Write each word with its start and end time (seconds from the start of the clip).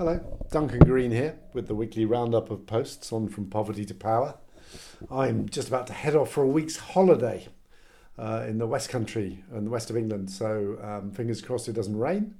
Hello, 0.00 0.18
Duncan 0.50 0.78
Green 0.78 1.10
here 1.10 1.38
with 1.52 1.68
the 1.68 1.74
weekly 1.74 2.06
roundup 2.06 2.50
of 2.50 2.66
posts 2.66 3.12
on 3.12 3.28
From 3.28 3.50
Poverty 3.50 3.84
to 3.84 3.92
Power. 3.92 4.34
I'm 5.10 5.46
just 5.46 5.68
about 5.68 5.86
to 5.88 5.92
head 5.92 6.16
off 6.16 6.30
for 6.30 6.42
a 6.42 6.46
week's 6.46 6.78
holiday 6.78 7.48
uh, 8.18 8.46
in 8.48 8.56
the 8.56 8.66
West 8.66 8.88
Country 8.88 9.44
and 9.52 9.66
the 9.66 9.70
west 9.70 9.90
of 9.90 9.98
England, 9.98 10.30
so 10.30 10.78
um, 10.82 11.10
fingers 11.10 11.42
crossed 11.42 11.68
it 11.68 11.74
doesn't 11.74 11.98
rain, 11.98 12.34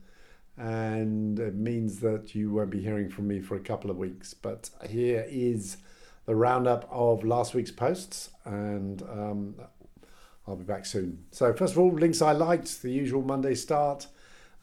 and 0.56 1.38
it 1.38 1.54
means 1.54 2.01
that 2.01 2.35
you 2.35 2.51
won't 2.51 2.71
be 2.71 2.81
hearing 2.81 3.10
from 3.10 3.28
me 3.28 3.40
for 3.40 3.56
a 3.56 3.61
couple 3.61 3.90
of 3.90 3.99
weeks. 3.99 4.33
But 4.33 4.71
here 4.88 5.27
is 5.29 5.77
the 6.24 6.35
roundup 6.35 6.88
of 6.90 7.24
last 7.24 7.53
week's 7.53 7.72
posts, 7.72 8.31
and 8.47 9.03
um, 9.03 9.54
I'll 10.49 10.56
be 10.56 10.65
back 10.65 10.87
soon. 10.87 11.27
So, 11.31 11.53
first 11.53 11.74
of 11.74 11.79
all, 11.79 11.92
links 11.92 12.22
I 12.22 12.33
liked, 12.33 12.81
the 12.81 12.90
usual 12.90 13.21
Monday 13.21 13.54
start. 13.54 14.06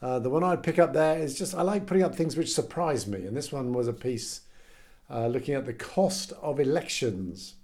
Uh, 0.02 0.20
the 0.20 0.29
one 0.29 0.43
I'd 0.43 0.64
pick 0.64 0.77
up 0.77 0.93
there 0.93 1.18
is 1.18 1.38
just 1.38 1.55
I 1.55 1.61
like 1.64 1.88
putting 1.88 2.04
up 2.04 2.16
things 2.16 2.38
which 2.38 2.54
surprise 2.54 3.07
me, 3.07 3.25
and 3.25 3.36
this 3.36 3.51
one 3.51 3.74
was 3.74 3.88
a 3.88 3.93
piece 3.93 4.42
uh, 5.10 5.28
looking 5.28 5.55
at 5.55 5.65
the 5.65 5.74
cost 5.74 6.33
of 6.42 6.60
elections, 6.60 7.55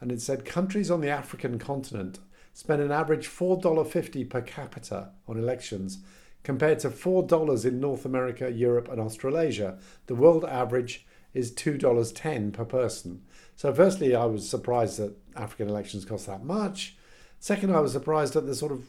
and 0.00 0.12
it 0.12 0.20
said 0.20 0.44
countries 0.44 0.90
on 0.90 1.00
the 1.00 1.10
African 1.10 1.58
continent 1.58 2.20
spend 2.52 2.82
an 2.82 2.92
average 2.92 3.28
$4.50 3.28 4.28
per 4.28 4.42
capita 4.42 5.10
on 5.26 5.38
elections 5.38 5.98
compared 6.42 6.78
to 6.80 6.90
$4 6.90 7.64
in 7.64 7.80
North 7.80 8.04
America, 8.04 8.50
Europe, 8.50 8.88
and 8.88 9.00
Australasia. 9.00 9.78
The 10.06 10.14
world 10.14 10.44
average 10.44 11.06
is 11.32 11.52
$2.10 11.52 12.52
per 12.52 12.64
person. 12.64 13.22
So, 13.56 13.72
firstly, 13.72 14.14
I 14.14 14.24
was 14.24 14.48
surprised 14.48 14.98
that 14.98 15.16
African 15.36 15.68
elections 15.68 16.04
cost 16.04 16.26
that 16.26 16.44
much. 16.44 16.96
Second, 17.38 17.74
I 17.74 17.80
was 17.80 17.92
surprised 17.92 18.36
at 18.36 18.46
the 18.46 18.54
sort 18.54 18.72
of 18.72 18.86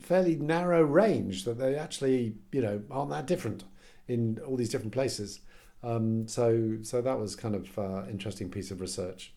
fairly 0.00 0.36
narrow 0.36 0.82
range 0.82 1.44
that 1.44 1.58
they 1.58 1.76
actually, 1.76 2.34
you 2.52 2.60
know, 2.60 2.82
aren't 2.90 3.10
that 3.10 3.26
different 3.26 3.64
in 4.08 4.38
all 4.46 4.56
these 4.56 4.70
different 4.70 4.92
places. 4.92 5.40
Um, 5.82 6.26
so, 6.26 6.78
so 6.82 7.00
that 7.02 7.18
was 7.18 7.36
kind 7.36 7.54
of 7.54 7.78
uh, 7.78 8.02
interesting 8.10 8.50
piece 8.50 8.70
of 8.70 8.80
research. 8.80 9.32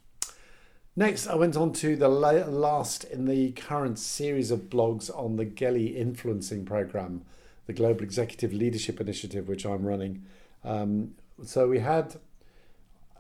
Next, 0.96 1.28
I 1.28 1.36
went 1.36 1.56
on 1.56 1.72
to 1.74 1.96
the 1.96 2.10
last 2.10 3.04
in 3.06 3.26
the 3.26 3.52
current 3.52 4.00
series 4.00 4.52
of 4.52 4.70
blogs 4.70 5.10
on 5.16 5.38
the 5.38 5.46
GELI 5.46 5.96
Influencing 5.96 6.66
Program, 6.66 7.24
the 7.68 7.74
Global 7.74 8.04
Executive 8.04 8.52
Leadership 8.52 9.00
Initiative, 9.00 9.48
which 9.48 9.66
I'm 9.66 9.86
running. 9.86 10.24
Um, 10.64 11.16
so 11.46 11.70
we 11.70 11.80
had, 11.80 12.16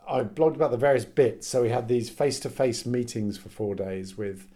I 0.07 0.23
blogged 0.23 0.55
about 0.55 0.71
the 0.71 0.77
various 0.77 1.05
bits. 1.05 1.47
So 1.47 1.61
we 1.61 1.69
had 1.69 1.87
these 1.87 2.09
face-to-face 2.09 2.85
meetings 2.85 3.37
for 3.37 3.49
four 3.49 3.75
days 3.75 4.17
with 4.17 4.47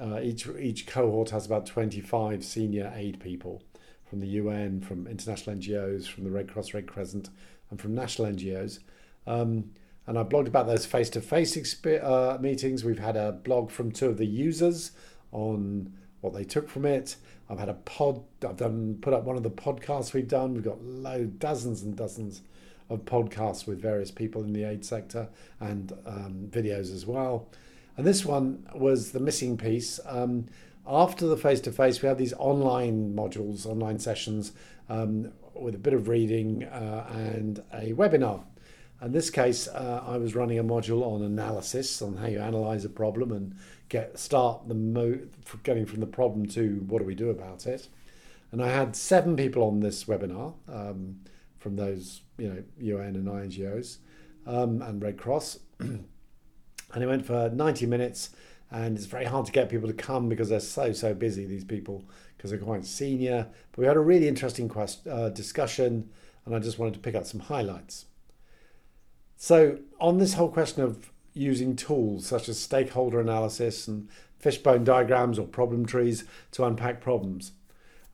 uh, 0.00 0.20
each 0.20 0.46
each 0.58 0.86
cohort 0.86 1.30
has 1.30 1.46
about 1.46 1.66
25 1.66 2.44
senior 2.44 2.92
aid 2.94 3.20
people 3.20 3.62
from 4.04 4.20
the 4.20 4.26
UN, 4.28 4.80
from 4.80 5.06
international 5.06 5.56
NGOs, 5.56 6.06
from 6.06 6.24
the 6.24 6.30
Red 6.30 6.48
Cross, 6.50 6.74
Red 6.74 6.86
Crescent, 6.86 7.30
and 7.70 7.80
from 7.80 7.94
national 7.94 8.28
NGOs. 8.28 8.80
Um, 9.26 9.70
and 10.06 10.18
I 10.18 10.22
blogged 10.22 10.48
about 10.48 10.66
those 10.66 10.84
face-to-face 10.84 11.84
uh, 11.86 12.38
meetings. 12.40 12.84
We've 12.84 12.98
had 12.98 13.16
a 13.16 13.32
blog 13.32 13.70
from 13.70 13.90
two 13.90 14.10
of 14.10 14.18
the 14.18 14.26
users 14.26 14.92
on 15.32 15.94
what 16.20 16.34
they 16.34 16.44
took 16.44 16.68
from 16.68 16.84
it. 16.84 17.16
I've 17.48 17.58
had 17.58 17.68
a 17.68 17.74
pod. 17.74 18.22
I've 18.46 18.56
done 18.56 18.98
put 19.00 19.14
up 19.14 19.24
one 19.24 19.36
of 19.36 19.42
the 19.42 19.50
podcasts 19.50 20.12
we've 20.12 20.28
done. 20.28 20.54
We've 20.54 20.64
got 20.64 20.82
loads, 20.82 21.32
dozens 21.38 21.82
and 21.82 21.96
dozens 21.96 22.42
of 22.90 23.04
podcasts 23.04 23.66
with 23.66 23.80
various 23.80 24.10
people 24.10 24.42
in 24.44 24.52
the 24.52 24.64
aid 24.64 24.84
sector 24.84 25.28
and 25.60 25.92
um, 26.06 26.48
videos 26.50 26.92
as 26.92 27.06
well. 27.06 27.48
And 27.96 28.06
this 28.06 28.24
one 28.24 28.66
was 28.74 29.12
the 29.12 29.20
missing 29.20 29.56
piece. 29.56 30.00
Um, 30.06 30.46
after 30.86 31.26
the 31.26 31.36
face 31.36 31.60
to 31.60 31.72
face, 31.72 32.02
we 32.02 32.08
had 32.08 32.18
these 32.18 32.34
online 32.34 33.14
modules, 33.14 33.66
online 33.66 33.98
sessions 33.98 34.52
um, 34.88 35.32
with 35.54 35.74
a 35.74 35.78
bit 35.78 35.94
of 35.94 36.08
reading 36.08 36.64
uh, 36.64 37.08
and 37.10 37.62
a 37.72 37.92
webinar. 37.92 38.42
In 39.02 39.12
this 39.12 39.30
case, 39.30 39.68
uh, 39.68 40.02
I 40.06 40.16
was 40.16 40.34
running 40.34 40.58
a 40.58 40.64
module 40.64 41.02
on 41.02 41.22
analysis, 41.22 42.00
on 42.00 42.16
how 42.16 42.26
you 42.26 42.40
analyze 42.40 42.84
a 42.84 42.88
problem 42.88 43.32
and 43.32 43.54
get 43.88 44.18
start 44.18 44.66
the 44.66 44.74
mo- 44.74 45.20
getting 45.62 45.86
from 45.86 46.00
the 46.00 46.06
problem 46.06 46.46
to 46.46 46.84
what 46.88 47.00
do 47.00 47.04
we 47.04 47.14
do 47.14 47.30
about 47.30 47.66
it. 47.66 47.88
And 48.50 48.62
I 48.62 48.70
had 48.70 48.96
seven 48.96 49.36
people 49.36 49.62
on 49.64 49.80
this 49.80 50.04
webinar 50.04 50.54
um, 50.68 51.20
from 51.58 51.76
those, 51.76 52.22
you 52.38 52.48
know, 52.48 52.62
UN 52.78 53.16
and 53.16 53.26
INGOs 53.26 53.98
um, 54.46 54.80
and 54.80 55.02
Red 55.02 55.18
Cross. 55.18 55.58
and 56.94 57.02
it 57.02 57.06
went 57.06 57.26
for 57.26 57.50
90 57.50 57.86
minutes 57.86 58.30
and 58.70 58.96
it's 58.96 59.06
very 59.06 59.24
hard 59.24 59.46
to 59.46 59.52
get 59.52 59.68
people 59.68 59.88
to 59.88 59.94
come 59.94 60.28
because 60.28 60.48
they're 60.48 60.60
so 60.60 60.92
so 60.92 61.12
busy 61.12 61.44
these 61.44 61.64
people 61.64 62.04
because 62.36 62.50
they're 62.50 62.58
quite 62.58 62.84
senior. 62.86 63.46
But 63.72 63.78
we 63.78 63.86
had 63.86 63.96
a 63.96 64.00
really 64.00 64.28
interesting 64.28 64.68
quest, 64.68 65.06
uh, 65.06 65.28
discussion 65.28 66.08
and 66.46 66.54
i 66.54 66.58
just 66.58 66.78
wanted 66.78 66.94
to 66.94 67.00
pick 67.00 67.14
out 67.14 67.26
some 67.26 67.40
highlights. 67.40 68.06
So 69.36 69.78
on 70.00 70.18
this 70.18 70.34
whole 70.34 70.48
question 70.48 70.82
of 70.82 71.10
using 71.32 71.74
tools 71.74 72.26
such 72.26 72.48
as 72.48 72.58
stakeholder 72.58 73.20
analysis 73.20 73.88
and 73.88 74.08
fishbone 74.38 74.84
diagrams 74.84 75.38
or 75.38 75.46
problem 75.46 75.84
trees 75.84 76.24
to 76.52 76.64
unpack 76.64 77.00
problems 77.00 77.52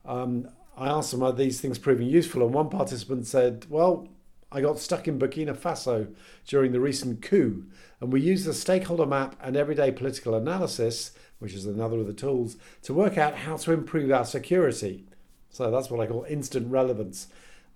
um, 0.05 0.47
i 0.77 0.87
asked 0.87 1.11
them 1.11 1.21
are 1.21 1.33
these 1.33 1.61
things 1.61 1.77
proving 1.77 2.07
useful? 2.07 2.41
And 2.43 2.53
one 2.53 2.69
participant 2.69 3.27
said 3.27 3.67
well 3.69 4.07
I 4.51 4.61
got 4.61 4.79
stuck 4.79 5.07
in 5.07 5.17
Burkina 5.17 5.55
Faso 5.55 6.13
during 6.45 6.73
the 6.73 6.79
recent 6.79 7.21
coup, 7.21 7.65
and 7.99 8.11
we 8.11 8.21
used 8.21 8.45
the 8.45 8.53
stakeholder 8.53 9.05
map 9.05 9.35
and 9.41 9.55
everyday 9.55 9.91
political 9.91 10.35
analysis, 10.35 11.11
which 11.39 11.53
is 11.53 11.65
another 11.65 11.99
of 11.99 12.07
the 12.07 12.13
tools, 12.13 12.57
to 12.83 12.93
work 12.93 13.17
out 13.17 13.35
how 13.35 13.55
to 13.57 13.71
improve 13.71 14.11
our 14.11 14.25
security. 14.25 15.05
So 15.49 15.71
that's 15.71 15.89
what 15.89 16.01
I 16.01 16.07
call 16.07 16.25
instant 16.25 16.69
relevance. 16.69 17.27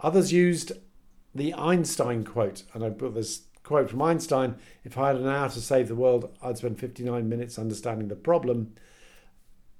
Others 0.02 0.34
used 0.34 0.74
the 1.34 1.54
Einstein 1.54 2.26
quote, 2.26 2.64
and 2.74 2.84
I 2.84 2.90
put 2.90 3.16
this 3.16 3.44
quote 3.64 3.90
from 3.90 4.02
Einstein 4.02 4.56
if 4.84 4.98
I 4.98 5.08
had 5.08 5.18
an 5.18 5.28
hour 5.28 5.50
to 5.50 5.62
save 5.62 5.88
the 5.88 5.96
world, 5.96 6.36
I'd 6.42 6.58
spend 6.58 6.80
59 6.80 7.28
minutes 7.28 7.58
understanding 7.58 8.10
the 8.10 8.16
problem 8.16 8.76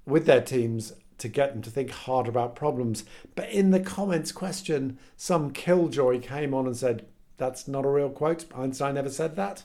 with 0.06 0.26
their 0.26 0.42
teams 0.42 0.94
to 1.18 1.28
get 1.28 1.54
them 1.54 1.62
to 1.62 1.70
think 1.70 1.92
hard 1.92 2.28
about 2.28 2.56
problems. 2.56 3.04
But 3.36 3.50
in 3.50 3.72
the 3.72 3.80
comments 3.80 4.32
question, 4.32 4.98
some 5.16 5.52
killjoy 5.52 6.20
came 6.20 6.54
on 6.54 6.66
and 6.68 6.76
said, 6.76 7.06
That's 7.38 7.68
not 7.68 7.86
a 7.86 7.90
real 7.90 8.10
quote. 8.10 8.46
Einstein 8.56 8.96
never 8.96 9.10
said 9.10 9.36
that. 9.36 9.64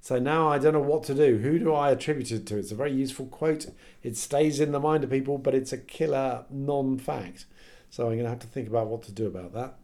So 0.00 0.18
now 0.18 0.48
I 0.48 0.58
don't 0.58 0.74
know 0.74 0.80
what 0.80 1.02
to 1.04 1.14
do. 1.14 1.38
Who 1.38 1.58
do 1.58 1.74
I 1.74 1.90
attribute 1.90 2.30
it 2.30 2.46
to? 2.46 2.58
It's 2.58 2.70
a 2.70 2.76
very 2.76 2.92
useful 2.92 3.26
quote. 3.26 3.66
It 4.02 4.16
stays 4.16 4.60
in 4.60 4.72
the 4.72 4.80
mind 4.80 5.04
of 5.04 5.10
people, 5.10 5.38
but 5.38 5.54
it's 5.54 5.72
a 5.72 5.78
killer 5.78 6.44
non 6.50 6.98
fact. 6.98 7.46
So 7.90 8.04
I'm 8.04 8.12
going 8.12 8.24
to 8.24 8.30
have 8.30 8.38
to 8.40 8.46
think 8.46 8.68
about 8.68 8.86
what 8.86 9.02
to 9.02 9.12
do 9.12 9.26
about 9.26 9.52
that. 9.54 9.74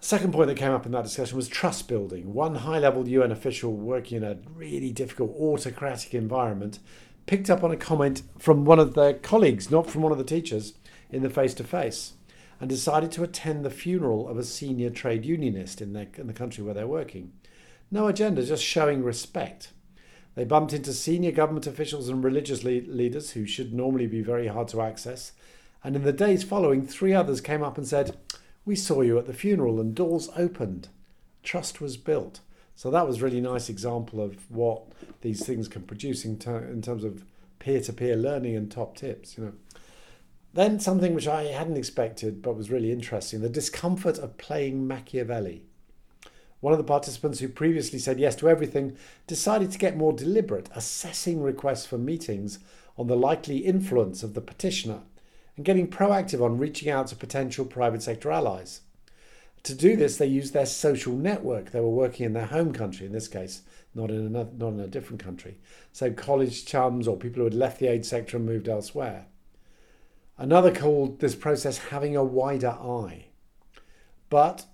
Second 0.00 0.32
point 0.32 0.48
that 0.48 0.56
came 0.56 0.72
up 0.72 0.86
in 0.86 0.92
that 0.92 1.04
discussion 1.04 1.36
was 1.36 1.48
trust 1.48 1.88
building. 1.88 2.32
One 2.32 2.56
high 2.56 2.78
level 2.78 3.08
UN 3.08 3.32
official 3.32 3.72
working 3.72 4.18
in 4.18 4.24
a 4.24 4.38
really 4.54 4.92
difficult 4.92 5.34
autocratic 5.36 6.14
environment 6.14 6.78
picked 7.26 7.50
up 7.50 7.62
on 7.62 7.70
a 7.70 7.76
comment 7.76 8.22
from 8.38 8.64
one 8.64 8.78
of 8.78 8.94
their 8.94 9.12
colleagues, 9.12 9.70
not 9.70 9.90
from 9.90 10.02
one 10.02 10.12
of 10.12 10.18
the 10.18 10.24
teachers, 10.24 10.74
in 11.10 11.22
the 11.22 11.30
face 11.30 11.54
to 11.54 11.64
face, 11.64 12.14
and 12.60 12.68
decided 12.68 13.12
to 13.12 13.22
attend 13.22 13.64
the 13.64 13.70
funeral 13.70 14.28
of 14.28 14.38
a 14.38 14.44
senior 14.44 14.90
trade 14.90 15.24
unionist 15.24 15.82
in, 15.82 15.92
their, 15.92 16.06
in 16.16 16.26
the 16.26 16.32
country 16.32 16.64
where 16.64 16.74
they're 16.74 16.86
working. 16.86 17.32
No 17.90 18.06
agenda, 18.08 18.44
just 18.44 18.64
showing 18.64 19.02
respect. 19.02 19.72
They 20.34 20.44
bumped 20.44 20.72
into 20.72 20.92
senior 20.92 21.32
government 21.32 21.66
officials 21.66 22.08
and 22.08 22.22
religious 22.22 22.62
le- 22.62 22.82
leaders 22.86 23.30
who 23.30 23.46
should 23.46 23.72
normally 23.72 24.06
be 24.06 24.22
very 24.22 24.48
hard 24.48 24.68
to 24.68 24.82
access. 24.82 25.32
And 25.82 25.96
in 25.96 26.02
the 26.02 26.12
days 26.12 26.44
following, 26.44 26.86
three 26.86 27.14
others 27.14 27.40
came 27.40 27.62
up 27.62 27.78
and 27.78 27.86
said, 27.86 28.16
We 28.64 28.76
saw 28.76 29.00
you 29.00 29.18
at 29.18 29.26
the 29.26 29.32
funeral, 29.32 29.80
and 29.80 29.94
doors 29.94 30.28
opened. 30.36 30.88
Trust 31.42 31.80
was 31.80 31.96
built. 31.96 32.40
So 32.76 32.90
that 32.90 33.06
was 33.06 33.22
really 33.22 33.40
nice 33.40 33.70
example 33.70 34.20
of 34.20 34.50
what 34.50 34.82
these 35.22 35.44
things 35.44 35.66
can 35.66 35.82
produce 35.82 36.24
in, 36.26 36.38
ter- 36.38 36.66
in 36.66 36.82
terms 36.82 37.04
of 37.04 37.24
peer-to-peer 37.58 38.16
learning 38.16 38.54
and 38.54 38.70
top 38.70 38.96
tips. 38.96 39.36
You 39.36 39.44
know. 39.44 39.52
Then 40.52 40.78
something 40.78 41.14
which 41.14 41.26
I 41.26 41.44
hadn't 41.44 41.78
expected 41.78 42.42
but 42.42 42.54
was 42.54 42.70
really 42.70 42.92
interesting: 42.92 43.40
the 43.40 43.48
discomfort 43.48 44.18
of 44.18 44.36
playing 44.36 44.86
Machiavelli. 44.86 45.64
One 46.60 46.72
of 46.72 46.78
the 46.78 46.84
participants 46.84 47.40
who 47.40 47.48
previously 47.48 47.98
said 47.98 48.18
yes 48.18 48.36
to 48.36 48.48
everything 48.48 48.96
decided 49.26 49.70
to 49.72 49.78
get 49.78 49.96
more 49.96 50.12
deliberate, 50.12 50.68
assessing 50.74 51.42
requests 51.42 51.86
for 51.86 51.98
meetings 51.98 52.58
on 52.98 53.06
the 53.06 53.16
likely 53.16 53.58
influence 53.58 54.22
of 54.22 54.34
the 54.34 54.40
petitioner 54.40 55.00
and 55.56 55.64
getting 55.64 55.88
proactive 55.88 56.42
on 56.42 56.58
reaching 56.58 56.90
out 56.90 57.06
to 57.08 57.16
potential 57.16 57.64
private 57.64 58.02
sector 58.02 58.30
allies. 58.30 58.82
To 59.66 59.74
do 59.74 59.96
this, 59.96 60.16
they 60.16 60.26
used 60.26 60.52
their 60.52 60.64
social 60.64 61.12
network. 61.12 61.72
They 61.72 61.80
were 61.80 61.88
working 61.88 62.24
in 62.24 62.34
their 62.34 62.46
home 62.46 62.72
country, 62.72 63.04
in 63.04 63.10
this 63.10 63.26
case, 63.26 63.62
not 63.96 64.12
in 64.12 64.24
another, 64.24 64.52
not 64.56 64.74
in 64.74 64.78
a 64.78 64.86
different 64.86 65.20
country. 65.20 65.58
So 65.92 66.12
college 66.12 66.64
chums 66.64 67.08
or 67.08 67.16
people 67.16 67.40
who 67.40 67.46
had 67.46 67.54
left 67.54 67.80
the 67.80 67.88
aid 67.88 68.06
sector 68.06 68.36
and 68.36 68.46
moved 68.46 68.68
elsewhere. 68.68 69.26
Another 70.38 70.72
called 70.72 71.18
this 71.18 71.34
process 71.34 71.78
having 71.78 72.14
a 72.14 72.22
wider 72.22 72.70
eye. 72.70 73.26
But 74.30 74.66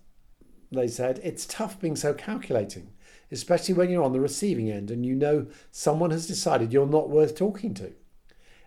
they 0.71 0.89
said 0.89 1.23
it's 1.25 1.47
tough 1.47 1.81
being 1.81 1.97
so 1.97 2.13
calculating, 2.13 2.93
especially 3.31 3.73
when 3.73 3.89
you're 3.89 4.05
on 4.05 4.13
the 4.13 4.21
receiving 4.21 4.71
end 4.71 4.91
and 4.91 5.07
you 5.07 5.15
know 5.15 5.47
someone 5.71 6.11
has 6.11 6.27
decided 6.27 6.71
you're 6.71 6.87
not 6.87 7.09
worth 7.09 7.35
talking 7.35 7.73
to. 7.75 7.95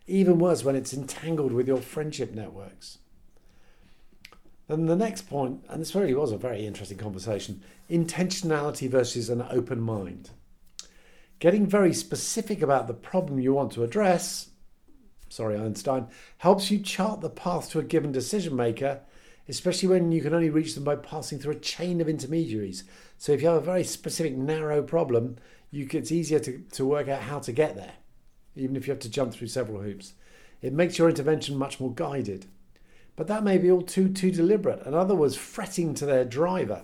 Even 0.08 0.40
worse 0.40 0.64
when 0.64 0.76
it's 0.76 0.92
entangled 0.92 1.52
with 1.52 1.68
your 1.68 1.82
friendship 1.82 2.34
networks. 2.34 2.98
Then 4.68 4.88
the 4.88 4.96
next 4.96 5.30
point, 5.30 5.64
and 5.70 5.80
this 5.80 5.94
really 5.94 6.14
was 6.14 6.32
a 6.32 6.38
very 6.38 6.66
interesting 6.66 6.98
conversation 6.98 7.62
intentionality 7.90 8.90
versus 8.90 9.30
an 9.30 9.46
open 9.52 9.80
mind. 9.80 10.32
Getting 11.40 11.68
very 11.68 11.94
specific 11.94 12.62
about 12.62 12.88
the 12.88 12.94
problem 12.94 13.40
you 13.40 13.54
want 13.54 13.74
to 13.74 13.84
address, 13.84 14.50
sorry, 15.30 15.56
Einstein, 15.56 16.08
helps 16.40 16.72
you 16.72 16.80
chart 16.80 17.22
the 17.22 17.30
path 17.30 17.70
to 17.70 17.80
a 17.80 17.84
given 17.84 18.12
decision 18.12 18.56
maker, 18.56 19.02
especially 19.48 19.90
when 19.90 20.12
you 20.12 20.22
can 20.22 20.34
only 20.34 20.50
reach 20.50 20.74
them 20.74 20.84
by 20.84 20.96
passing 20.96 21.38
through 21.38 21.54
a 21.54 21.60
chain 21.60 22.02
of 22.02 22.10
intermediaries. 22.10 22.86
So 23.18 23.34
if 23.34 23.42
you 23.42 23.50
have 23.50 23.58
a 23.58 23.66
very 23.66 23.84
specific, 23.84 24.36
narrow 24.36 24.82
problem, 24.82 25.38
you, 25.70 25.88
it's 25.92 26.12
easier 26.12 26.40
to, 26.40 26.64
to 26.72 26.86
work 26.86 27.08
out 27.08 27.22
how 27.22 27.40
to 27.40 27.52
get 27.52 27.76
there, 27.76 27.94
even 28.56 28.76
if 28.76 28.88
you 28.88 28.92
have 28.92 29.02
to 29.02 29.10
jump 29.10 29.34
through 29.34 29.48
several 29.48 29.82
hoops. 29.82 30.14
It 30.62 30.74
makes 30.74 30.98
your 30.98 31.10
intervention 31.10 31.58
much 31.58 31.80
more 31.80 31.94
guided. 31.94 32.48
But 33.16 33.28
that 33.28 33.44
may 33.44 33.58
be 33.58 33.72
all 33.72 33.82
too 33.82 34.10
too 34.10 34.32
deliberate. 34.32 34.86
Another 34.86 35.16
was 35.16 35.38
fretting 35.38 35.94
to 35.96 36.06
their 36.06 36.26
driver 36.26 36.84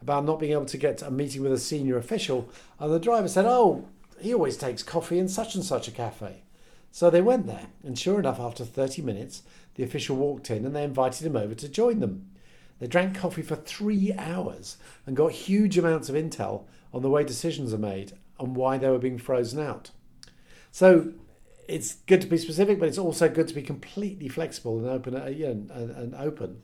about 0.00 0.24
not 0.24 0.38
being 0.38 0.52
able 0.52 0.66
to 0.66 0.76
get 0.76 1.02
a 1.02 1.10
meeting 1.10 1.42
with 1.42 1.52
a 1.52 1.58
senior 1.58 1.96
official. 1.96 2.48
And 2.78 2.92
the 2.92 3.00
driver 3.00 3.28
said, 3.28 3.46
Oh, 3.46 3.88
he 4.20 4.32
always 4.32 4.56
takes 4.56 4.82
coffee 4.82 5.18
in 5.18 5.28
such 5.28 5.54
and 5.54 5.64
such 5.64 5.88
a 5.88 5.92
cafe. 5.92 6.42
So 6.90 7.10
they 7.10 7.20
went 7.20 7.46
there, 7.46 7.66
and 7.84 7.98
sure 7.98 8.18
enough, 8.18 8.40
after 8.40 8.64
30 8.64 9.02
minutes, 9.02 9.42
the 9.74 9.84
official 9.84 10.16
walked 10.16 10.50
in 10.50 10.64
and 10.64 10.74
they 10.74 10.84
invited 10.84 11.26
him 11.26 11.36
over 11.36 11.54
to 11.54 11.68
join 11.68 12.00
them. 12.00 12.30
They 12.78 12.86
drank 12.86 13.16
coffee 13.16 13.42
for 13.42 13.56
three 13.56 14.12
hours 14.14 14.76
and 15.06 15.16
got 15.16 15.32
huge 15.32 15.76
amounts 15.76 16.08
of 16.08 16.14
intel 16.14 16.64
on 16.92 17.02
the 17.02 17.10
way 17.10 17.24
decisions 17.24 17.74
are 17.74 17.78
made 17.78 18.12
and 18.38 18.56
why 18.56 18.78
they 18.78 18.88
were 18.88 18.98
being 18.98 19.18
frozen 19.18 19.60
out. 19.60 19.90
So 20.70 21.12
it's 21.68 21.94
good 22.06 22.22
to 22.22 22.26
be 22.26 22.38
specific, 22.38 22.80
but 22.80 22.88
it's 22.88 22.98
also 22.98 23.28
good 23.28 23.46
to 23.48 23.54
be 23.54 23.62
completely 23.62 24.28
flexible 24.28 24.78
and 24.78 24.88
open. 24.88 25.14
Uh, 25.14 25.26
yeah, 25.26 25.48
and, 25.48 25.70
and 25.70 26.14
open. 26.14 26.62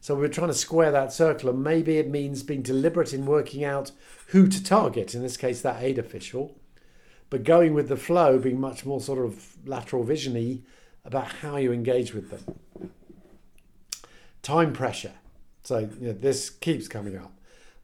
So 0.00 0.14
we're 0.14 0.28
trying 0.28 0.48
to 0.48 0.54
square 0.54 0.90
that 0.92 1.12
circle, 1.12 1.50
and 1.50 1.62
maybe 1.62 1.98
it 1.98 2.08
means 2.08 2.42
being 2.42 2.62
deliberate 2.62 3.12
in 3.12 3.26
working 3.26 3.64
out 3.64 3.90
who 4.28 4.46
to 4.48 4.62
target. 4.62 5.14
In 5.14 5.22
this 5.22 5.36
case, 5.36 5.60
that 5.62 5.82
aid 5.82 5.98
official, 5.98 6.58
but 7.30 7.44
going 7.44 7.74
with 7.74 7.88
the 7.88 7.96
flow, 7.96 8.38
being 8.38 8.60
much 8.60 8.86
more 8.86 9.00
sort 9.00 9.24
of 9.24 9.56
lateral 9.66 10.04
visiony 10.04 10.62
about 11.04 11.26
how 11.26 11.56
you 11.56 11.72
engage 11.72 12.14
with 12.14 12.30
them. 12.30 12.90
Time 14.42 14.72
pressure. 14.72 15.12
So 15.64 15.78
you 15.78 16.08
know, 16.08 16.12
this 16.12 16.48
keeps 16.48 16.88
coming 16.88 17.16
up. 17.16 17.32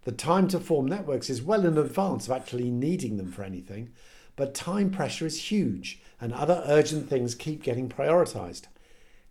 The 0.05 0.13
time 0.13 0.49
to 0.49 0.61
form 0.61 0.87
networks 0.87 1.29
is 1.29 1.43
well 1.43 1.67
in 1.67 1.77
advance 1.77 2.27
of 2.27 2.33
actually 2.33 2.71
needing 2.71 3.17
them 3.17 3.33
for 3.33 3.43
anything, 3.43 3.91
but 4.37 4.55
time 4.55 4.91
pressure 4.91 5.27
is 5.27 5.51
huge 5.51 6.01
and 6.21 6.33
other 6.33 6.63
urgent 6.67 7.09
things 7.09 7.35
keep 7.35 7.63
getting 7.63 7.89
prioritised. 7.89 8.63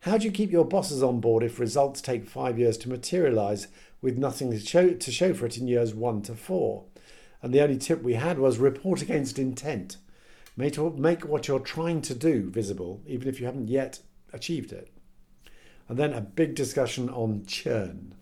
How 0.01 0.17
do 0.17 0.25
you 0.25 0.31
keep 0.31 0.51
your 0.51 0.65
bosses 0.65 1.01
on 1.01 1.21
board 1.21 1.43
if 1.43 1.59
results 1.59 2.01
take 2.01 2.27
five 2.27 2.59
years 2.59 2.77
to 2.79 2.89
materialise 2.89 3.67
with 4.01 4.17
nothing 4.17 4.51
to 4.51 4.59
show, 4.59 4.93
to 4.93 5.11
show 5.11 5.33
for 5.33 5.45
it 5.45 5.57
in 5.57 5.67
years 5.67 5.93
one 5.93 6.21
to 6.23 6.35
four? 6.35 6.83
And 7.41 7.53
the 7.53 7.61
only 7.61 7.77
tip 7.77 8.03
we 8.03 8.13
had 8.13 8.37
was 8.37 8.57
report 8.57 9.01
against 9.01 9.39
intent. 9.39 9.97
Make, 10.55 10.77
make 10.97 11.25
what 11.25 11.47
you're 11.47 11.59
trying 11.59 12.01
to 12.03 12.13
do 12.13 12.49
visible, 12.49 13.01
even 13.07 13.27
if 13.27 13.39
you 13.39 13.45
haven't 13.45 13.69
yet 13.69 13.99
achieved 14.31 14.71
it. 14.71 14.91
And 15.87 15.97
then 15.97 16.13
a 16.13 16.21
big 16.21 16.55
discussion 16.55 17.09
on 17.09 17.45
churn. 17.45 18.15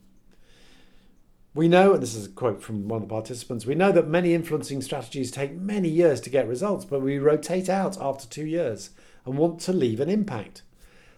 We 1.53 1.68
know, 1.68 1.94
and 1.94 2.01
this 2.01 2.15
is 2.15 2.27
a 2.27 2.30
quote 2.30 2.63
from 2.63 2.88
one 2.88 3.01
of 3.01 3.09
the 3.09 3.13
participants, 3.13 3.65
we 3.65 3.75
know 3.75 3.92
that 3.92 4.07
many 4.07 4.33
influencing 4.33 4.81
strategies 4.81 5.31
take 5.31 5.53
many 5.53 5.89
years 5.89 6.21
to 6.21 6.30
get 6.30 6.48
results, 6.48 6.86
but 6.86 7.01
we 7.01 7.19
rotate 7.19 7.68
out 7.68 8.00
after 8.00 8.25
two 8.25 8.45
years 8.45 8.92
and 9.25 9.38
want 9.38 9.59
to 9.62 9.74
leave 9.74 10.00
an 10.00 10.09
impact. 10.09 10.62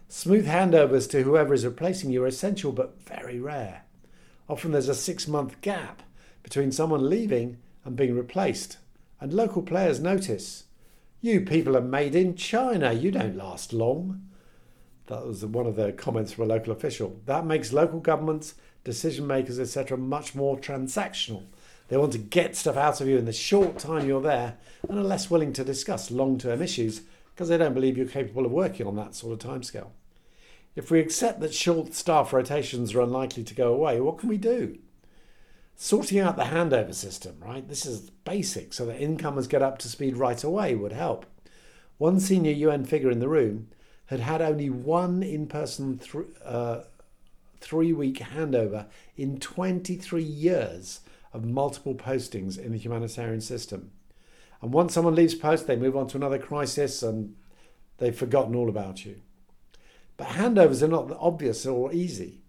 Smooth 0.07 0.47
handovers 0.47 1.07
to 1.12 1.21
whoever 1.21 1.53
is 1.53 1.65
replacing 1.65 2.09
you 2.09 2.24
are 2.24 2.27
essential 2.27 2.71
but 2.71 3.00
very 3.03 3.39
rare. 3.39 3.83
Often 4.50 4.71
there's 4.71 4.89
a 4.89 4.95
six 4.95 5.27
month 5.27 5.62
gap 5.62 6.01
between 6.41 6.71
someone 6.71 7.09
leaving 7.09 7.57
and 7.85 7.95
being 7.95 8.15
replaced, 8.15 8.77
and 9.21 9.31
local 9.31 9.62
players 9.62 10.00
notice. 10.00 10.65
You 11.21 11.41
people 11.41 11.77
are 11.77 11.81
made 11.81 12.15
in 12.15 12.35
China, 12.35 12.91
you 12.91 13.12
don't 13.12 13.38
last 13.38 13.71
long. 13.71 14.27
That 15.07 15.27
was 15.27 15.45
one 15.45 15.68
of 15.68 15.75
the 15.75 15.91
comments 15.91 16.31
from 16.31 16.45
a 16.45 16.47
local 16.47 16.74
official. 16.74 17.19
That 17.25 17.45
makes 17.45 17.71
local 17.71 18.00
governments 18.00 18.56
decision 18.83 19.27
makers, 19.27 19.59
etc., 19.59 19.97
much 19.97 20.35
more 20.35 20.57
transactional. 20.57 21.44
They 21.88 21.97
want 21.97 22.13
to 22.13 22.18
get 22.18 22.56
stuff 22.56 22.77
out 22.77 23.01
of 23.01 23.07
you 23.07 23.18
in 23.18 23.25
the 23.25 23.33
short 23.33 23.77
time 23.77 24.07
you're 24.07 24.21
there 24.21 24.57
and 24.88 24.97
are 24.97 25.03
less 25.03 25.30
willing 25.30 25.53
to 25.53 25.63
discuss 25.63 26.12
long 26.12 26.38
term 26.38 26.62
issues 26.62 27.01
because 27.33 27.50
they 27.50 27.57
don't 27.57 27.74
believe 27.74 27.97
you're 27.97 28.07
capable 28.07 28.45
of 28.45 28.51
working 28.51 28.88
on 28.88 28.95
that 28.95 29.15
sort 29.15 29.33
of 29.33 29.51
timescale. 29.51 29.89
If 30.75 30.89
we 30.89 31.00
accept 31.00 31.39
that 31.41 31.53
short 31.53 31.94
staff 31.94 32.33
rotations 32.33 32.95
are 32.95 33.01
unlikely 33.01 33.44
to 33.44 33.56
go 33.56 33.74
away, 33.74 34.00
what 34.00 34.18
can 34.18 34.30
we 34.30 34.38
do? 34.38 34.80
Sorting 35.75 36.19
out 36.19 36.35
the 36.35 36.45
handover 36.45 36.94
system, 36.94 37.35
right? 37.39 37.68
This 37.68 37.85
is 37.85 38.09
basic, 38.25 38.74
so 38.74 38.85
that 38.85 39.01
incomers 39.01 39.47
get 39.47 39.62
up 39.62 39.77
to 39.80 39.88
speed 39.88 40.18
right 40.18 40.44
away 40.44 40.75
would 40.75 40.94
help. 40.94 41.25
One 41.97 42.19
senior 42.19 42.51
UN 42.51 42.85
figure 42.85 43.12
in 43.12 43.19
the 43.19 43.27
room 43.27 43.68
had 44.07 44.19
had 44.19 44.41
only 44.41 44.69
one 44.69 45.24
in 45.24 45.47
person 45.47 46.00
th- 46.00 46.25
uh, 46.44 46.81
three 47.63 47.94
week 47.94 48.19
handover 48.19 48.88
in 49.15 49.39
23 49.39 50.21
years 50.21 51.00
of 51.31 51.45
multiple 51.45 51.95
postings 51.95 52.60
in 52.60 52.74
the 52.74 52.77
humanitarian 52.77 53.42
system. 53.42 53.92
And 54.62 54.74
once 54.74 54.94
someone 54.94 55.15
leaves 55.15 55.33
post, 55.33 55.65
they 55.65 55.75
move 55.75 55.95
on 55.95 56.07
to 56.07 56.18
another 56.18 56.38
crisis 56.38 57.01
and 57.01 57.36
they've 57.98 58.15
forgotten 58.15 58.56
all 58.56 58.69
about 58.69 59.06
you. 59.06 59.21
But 60.18 60.27
handovers 60.27 60.83
are 60.83 60.88
not 60.88 61.12
obvious 61.19 61.65
or 61.65 61.92
easy. 61.94 62.42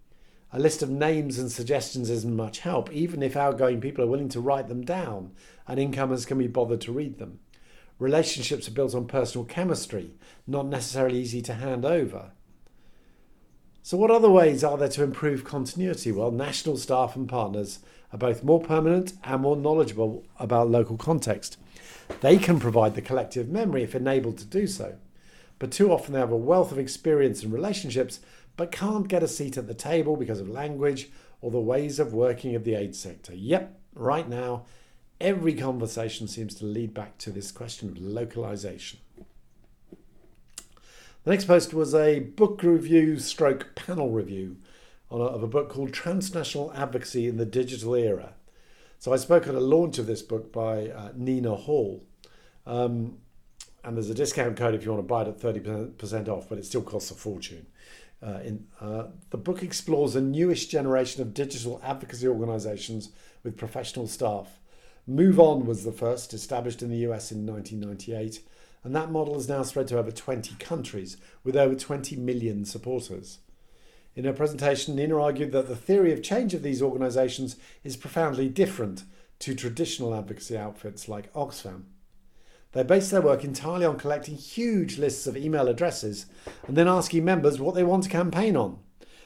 A 0.53 0.59
list 0.59 0.83
of 0.83 0.89
names 0.89 1.39
and 1.39 1.51
suggestions 1.51 2.09
isn't 2.09 2.35
much 2.35 2.59
help, 2.59 2.91
even 2.91 3.23
if 3.23 3.35
outgoing 3.35 3.81
people 3.81 4.03
are 4.03 4.09
willing 4.09 4.29
to 4.29 4.39
write 4.39 4.67
them 4.67 4.85
down 4.85 5.31
and 5.67 5.79
incomers 5.79 6.25
can 6.25 6.37
be 6.37 6.47
bothered 6.47 6.81
to 6.81 6.91
read 6.91 7.17
them. 7.17 7.39
Relationships 7.99 8.67
are 8.67 8.71
built 8.71 8.93
on 8.93 9.07
personal 9.07 9.45
chemistry, 9.45 10.11
not 10.45 10.67
necessarily 10.67 11.19
easy 11.19 11.41
to 11.41 11.53
hand 11.53 11.85
over. 11.85 12.31
So, 13.85 13.97
what 13.97 14.09
other 14.09 14.31
ways 14.31 14.63
are 14.63 14.79
there 14.79 14.89
to 14.89 15.03
improve 15.03 15.43
continuity? 15.43 16.11
Well, 16.11 16.31
national 16.31 16.77
staff 16.77 17.15
and 17.15 17.29
partners 17.29 17.77
are 18.11 18.17
both 18.17 18.43
more 18.43 18.59
permanent 18.59 19.13
and 19.23 19.43
more 19.43 19.55
knowledgeable 19.55 20.25
about 20.39 20.71
local 20.71 20.97
context. 20.97 21.59
They 22.21 22.39
can 22.39 22.59
provide 22.59 22.95
the 22.95 23.03
collective 23.03 23.47
memory 23.47 23.83
if 23.83 23.93
enabled 23.93 24.39
to 24.39 24.45
do 24.45 24.65
so. 24.65 24.95
But 25.59 25.69
too 25.69 25.91
often 25.91 26.13
they 26.13 26.19
have 26.19 26.31
a 26.31 26.35
wealth 26.35 26.71
of 26.71 26.79
experience 26.79 27.43
and 27.43 27.53
relationships, 27.53 28.21
but 28.57 28.71
can't 28.71 29.07
get 29.07 29.21
a 29.21 29.27
seat 29.27 29.55
at 29.55 29.67
the 29.67 29.75
table 29.75 30.17
because 30.17 30.39
of 30.39 30.49
language 30.49 31.11
or 31.39 31.51
the 31.51 31.59
ways 31.59 31.99
of 31.99 32.11
working 32.11 32.55
of 32.55 32.63
the 32.63 32.73
aid 32.73 32.95
sector. 32.95 33.35
Yep, 33.35 33.79
right 33.93 34.27
now, 34.27 34.65
every 35.21 35.53
conversation 35.53 36.27
seems 36.27 36.55
to 36.55 36.65
lead 36.65 36.95
back 36.95 37.19
to 37.19 37.29
this 37.29 37.51
question 37.51 37.89
of 37.89 37.99
localization. 37.99 38.97
The 41.25 41.31
next 41.31 41.45
post 41.45 41.73
was 41.73 41.95
a 41.95 42.19
book 42.19 42.61
review 42.61 43.17
stroke 43.17 43.73
panel 43.73 44.11
review 44.11 44.57
a, 45.09 45.15
of 45.15 45.41
a 45.41 45.47
book 45.47 45.69
called 45.69 45.91
Transnational 45.91 46.71
Advocacy 46.73 47.27
in 47.27 47.37
the 47.37 47.47
Digital 47.47 47.95
Era. 47.95 48.35
So 48.99 49.11
I 49.11 49.15
spoke 49.15 49.47
at 49.47 49.55
a 49.55 49.59
launch 49.59 49.97
of 49.97 50.05
this 50.05 50.21
book 50.21 50.53
by 50.53 50.89
uh, 50.89 51.13
Nina 51.15 51.55
Hall. 51.55 52.05
Um, 52.67 53.17
and 53.83 53.97
there's 53.97 54.11
a 54.11 54.13
discount 54.13 54.55
code 54.55 54.75
if 54.75 54.85
you 54.85 54.91
want 54.91 55.03
to 55.03 55.07
buy 55.07 55.23
it 55.23 55.27
at 55.27 55.39
30% 55.39 56.27
off, 56.27 56.47
but 56.47 56.59
it 56.59 56.65
still 56.65 56.83
costs 56.83 57.09
a 57.09 57.15
fortune. 57.15 57.65
Uh, 58.21 58.41
in, 58.43 58.67
uh, 58.79 59.05
the 59.31 59.37
book 59.37 59.63
explores 59.63 60.15
a 60.15 60.21
newish 60.21 60.67
generation 60.67 61.23
of 61.23 61.33
digital 61.33 61.81
advocacy 61.83 62.27
organizations 62.27 63.09
with 63.41 63.57
professional 63.57 64.07
staff. 64.07 64.59
MoveOn 65.09 65.65
was 65.65 65.85
the 65.85 65.91
first, 65.91 66.35
established 66.35 66.83
in 66.83 66.91
the 66.91 66.97
US 66.97 67.31
in 67.31 67.47
1998 67.47 68.41
and 68.85 68.95
that 68.95 69.11
model 69.11 69.35
is 69.35 69.49
now 69.49 69.63
spread 69.63 69.87
to 69.87 69.97
over 69.97 70.11
20 70.11 70.55
countries 70.59 71.17
with 71.43 71.57
over 71.57 71.73
20 71.73 72.15
million 72.17 72.65
supporters. 72.65 73.39
In 74.13 74.25
her 74.25 74.31
presentation, 74.31 74.95
Nina 74.95 75.19
argued 75.19 75.51
that 75.53 75.67
the 75.67 75.75
theory 75.75 76.13
of 76.13 76.21
change 76.21 76.53
of 76.53 76.61
these 76.61 76.83
organisations 76.83 77.55
is 77.83 77.97
profoundly 77.97 78.47
different 78.47 79.03
to 79.39 79.55
traditional 79.55 80.13
advocacy 80.13 80.55
outfits 80.55 81.09
like 81.09 81.33
Oxfam. 81.33 81.85
They 82.73 82.83
base 82.83 83.09
their 83.09 83.23
work 83.23 83.43
entirely 83.43 83.85
on 83.85 83.97
collecting 83.97 84.35
huge 84.35 84.99
lists 84.99 85.25
of 85.25 85.35
email 85.35 85.67
addresses 85.67 86.27
and 86.67 86.77
then 86.77 86.87
asking 86.87 87.25
members 87.25 87.59
what 87.59 87.73
they 87.73 87.83
want 87.83 88.03
to 88.03 88.09
campaign 88.09 88.55
on. 88.55 88.77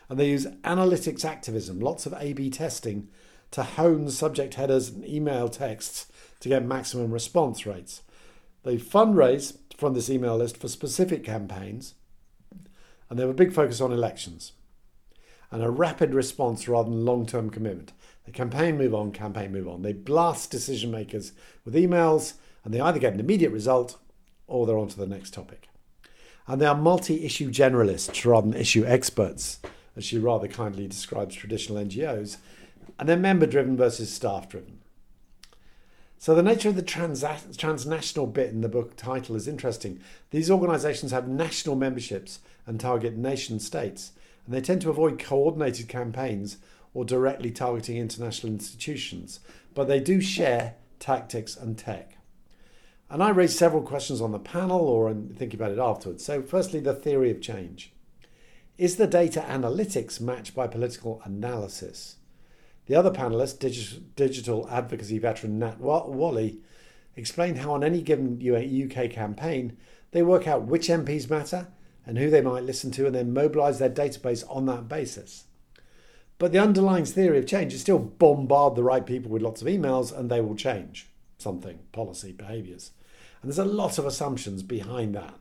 And 0.07 0.17
they 0.17 0.29
use 0.29 0.47
analytics 0.63 1.25
activism, 1.25 1.81
lots 1.81 2.05
of 2.05 2.13
A 2.17 2.31
B 2.31 2.49
testing, 2.49 3.09
to 3.51 3.63
hone 3.63 4.09
subject 4.09 4.53
headers 4.53 4.87
and 4.87 5.05
email 5.05 5.49
texts 5.49 6.07
to 6.39 6.47
get 6.47 6.63
maximum 6.63 7.11
response 7.11 7.65
rates. 7.65 8.03
They 8.63 8.77
fundraise 8.77 9.57
from 9.77 9.93
this 9.93 10.09
email 10.09 10.37
list 10.37 10.57
for 10.57 10.67
specific 10.67 11.23
campaigns, 11.23 11.95
and 13.09 13.17
they 13.17 13.23
have 13.23 13.31
a 13.31 13.33
big 13.33 13.53
focus 13.53 13.81
on 13.81 13.91
elections 13.91 14.53
and 15.51 15.63
a 15.63 15.69
rapid 15.69 16.13
response 16.13 16.67
rather 16.67 16.89
than 16.89 17.05
long 17.05 17.25
term 17.25 17.49
commitment. 17.49 17.91
They 18.25 18.31
campaign 18.31 18.77
move 18.77 18.93
on, 18.93 19.11
campaign 19.11 19.51
move 19.51 19.67
on. 19.67 19.81
They 19.81 19.93
blast 19.93 20.51
decision 20.51 20.91
makers 20.91 21.31
with 21.65 21.73
emails, 21.73 22.33
and 22.63 22.73
they 22.73 22.79
either 22.79 22.99
get 22.99 23.13
an 23.13 23.19
immediate 23.19 23.51
result 23.51 23.97
or 24.47 24.65
they're 24.65 24.77
on 24.77 24.89
to 24.89 24.97
the 24.97 25.07
next 25.07 25.33
topic. 25.33 25.69
And 26.47 26.59
they 26.59 26.65
are 26.65 26.75
multi 26.75 27.23
issue 27.25 27.49
generalists 27.49 28.25
rather 28.25 28.49
than 28.49 28.59
issue 28.59 28.85
experts. 28.85 29.59
as 29.95 30.05
she 30.05 30.17
rather 30.17 30.47
kindly 30.47 30.87
describes 30.87 31.35
traditional 31.35 31.83
NGOs, 31.83 32.37
and 32.97 33.09
they're 33.09 33.17
member 33.17 33.45
driven 33.45 33.75
versus 33.75 34.11
staff 34.11 34.47
driven. 34.49 34.78
So, 36.21 36.35
the 36.35 36.43
nature 36.43 36.67
of 36.67 36.75
the 36.75 36.81
trans- 36.81 37.23
transnational 37.55 38.27
bit 38.27 38.49
in 38.49 38.59
the 38.59 38.67
book 38.67 38.97
title 38.97 39.37
is 39.37 39.47
interesting. 39.47 40.01
These 40.31 40.51
organisations 40.51 41.13
have 41.13 41.29
national 41.29 41.77
memberships 41.77 42.39
and 42.67 42.77
target 42.77 43.15
nation 43.15 43.57
states, 43.61 44.11
and 44.45 44.53
they 44.53 44.59
tend 44.59 44.81
to 44.81 44.89
avoid 44.89 45.17
coordinated 45.17 45.87
campaigns 45.87 46.57
or 46.93 47.05
directly 47.05 47.51
targeting 47.51 47.95
international 47.95 48.51
institutions, 48.51 49.39
but 49.73 49.87
they 49.87 50.01
do 50.01 50.19
share 50.19 50.75
tactics 50.99 51.55
and 51.55 51.77
tech. 51.77 52.17
And 53.09 53.23
I 53.23 53.29
raised 53.29 53.57
several 53.57 53.81
questions 53.81 54.19
on 54.19 54.33
the 54.33 54.39
panel 54.39 54.81
or 54.81 55.09
in 55.09 55.29
thinking 55.29 55.57
about 55.57 55.71
it 55.71 55.79
afterwards. 55.79 56.25
So, 56.25 56.41
firstly, 56.41 56.81
the 56.81 56.93
theory 56.93 57.31
of 57.31 57.39
change. 57.39 57.93
Is 58.77 58.97
the 58.97 59.07
data 59.07 59.45
analytics 59.47 60.19
matched 60.19 60.53
by 60.53 60.67
political 60.67 61.21
analysis? 61.23 62.17
The 62.89 62.95
other 62.95 63.11
panelist, 63.11 63.59
digital 64.15 64.67
advocacy 64.67 65.19
veteran 65.19 65.59
Nat 65.59 65.79
Wally, 65.79 66.57
explained 67.15 67.59
how 67.59 67.73
on 67.73 67.83
any 67.83 68.01
given 68.01 68.41
UK 68.41 69.11
campaign 69.11 69.77
they 70.09 70.23
work 70.23 70.47
out 70.47 70.63
which 70.63 70.87
MPs 70.87 71.29
matter 71.29 71.67
and 72.03 72.17
who 72.17 72.31
they 72.31 72.41
might 72.41 72.63
listen 72.63 72.89
to 72.93 73.05
and 73.05 73.13
then 73.13 73.31
mobilise 73.31 73.77
their 73.77 73.91
database 73.91 74.43
on 74.49 74.65
that 74.65 74.87
basis. 74.87 75.43
But 76.39 76.51
the 76.51 76.57
underlying 76.57 77.05
theory 77.05 77.37
of 77.37 77.45
change 77.45 77.75
is 77.75 77.81
still 77.81 77.99
bombard 77.99 78.73
the 78.73 78.83
right 78.83 79.05
people 79.05 79.29
with 79.29 79.43
lots 79.43 79.61
of 79.61 79.67
emails 79.67 80.11
and 80.11 80.27
they 80.27 80.41
will 80.41 80.55
change 80.55 81.11
something, 81.37 81.77
policy, 81.91 82.31
behaviours. 82.31 82.89
And 83.43 83.51
there's 83.51 83.59
a 83.59 83.65
lot 83.65 83.99
of 83.99 84.07
assumptions 84.07 84.63
behind 84.63 85.13
that 85.13 85.35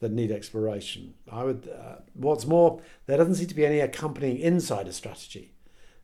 that 0.00 0.12
need 0.12 0.32
exploration. 0.32 1.12
I 1.30 1.44
would. 1.44 1.68
Uh, 1.68 1.96
what's 2.14 2.46
more, 2.46 2.80
there 3.04 3.18
doesn't 3.18 3.34
seem 3.34 3.48
to 3.48 3.54
be 3.54 3.66
any 3.66 3.80
accompanying 3.80 4.38
insider 4.38 4.92
strategy. 4.92 5.52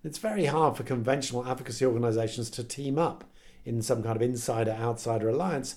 It's 0.04 0.18
very 0.18 0.44
hard 0.44 0.76
for 0.76 0.82
conventional 0.82 1.49
advocacy 1.49 1.87
organisations 1.87 2.50
to 2.50 2.62
team 2.62 2.99
up 2.99 3.25
in 3.64 3.80
some 3.80 4.02
kind 4.02 4.14
of 4.14 4.23
insider-outsider 4.23 5.30
alliance 5.30 5.76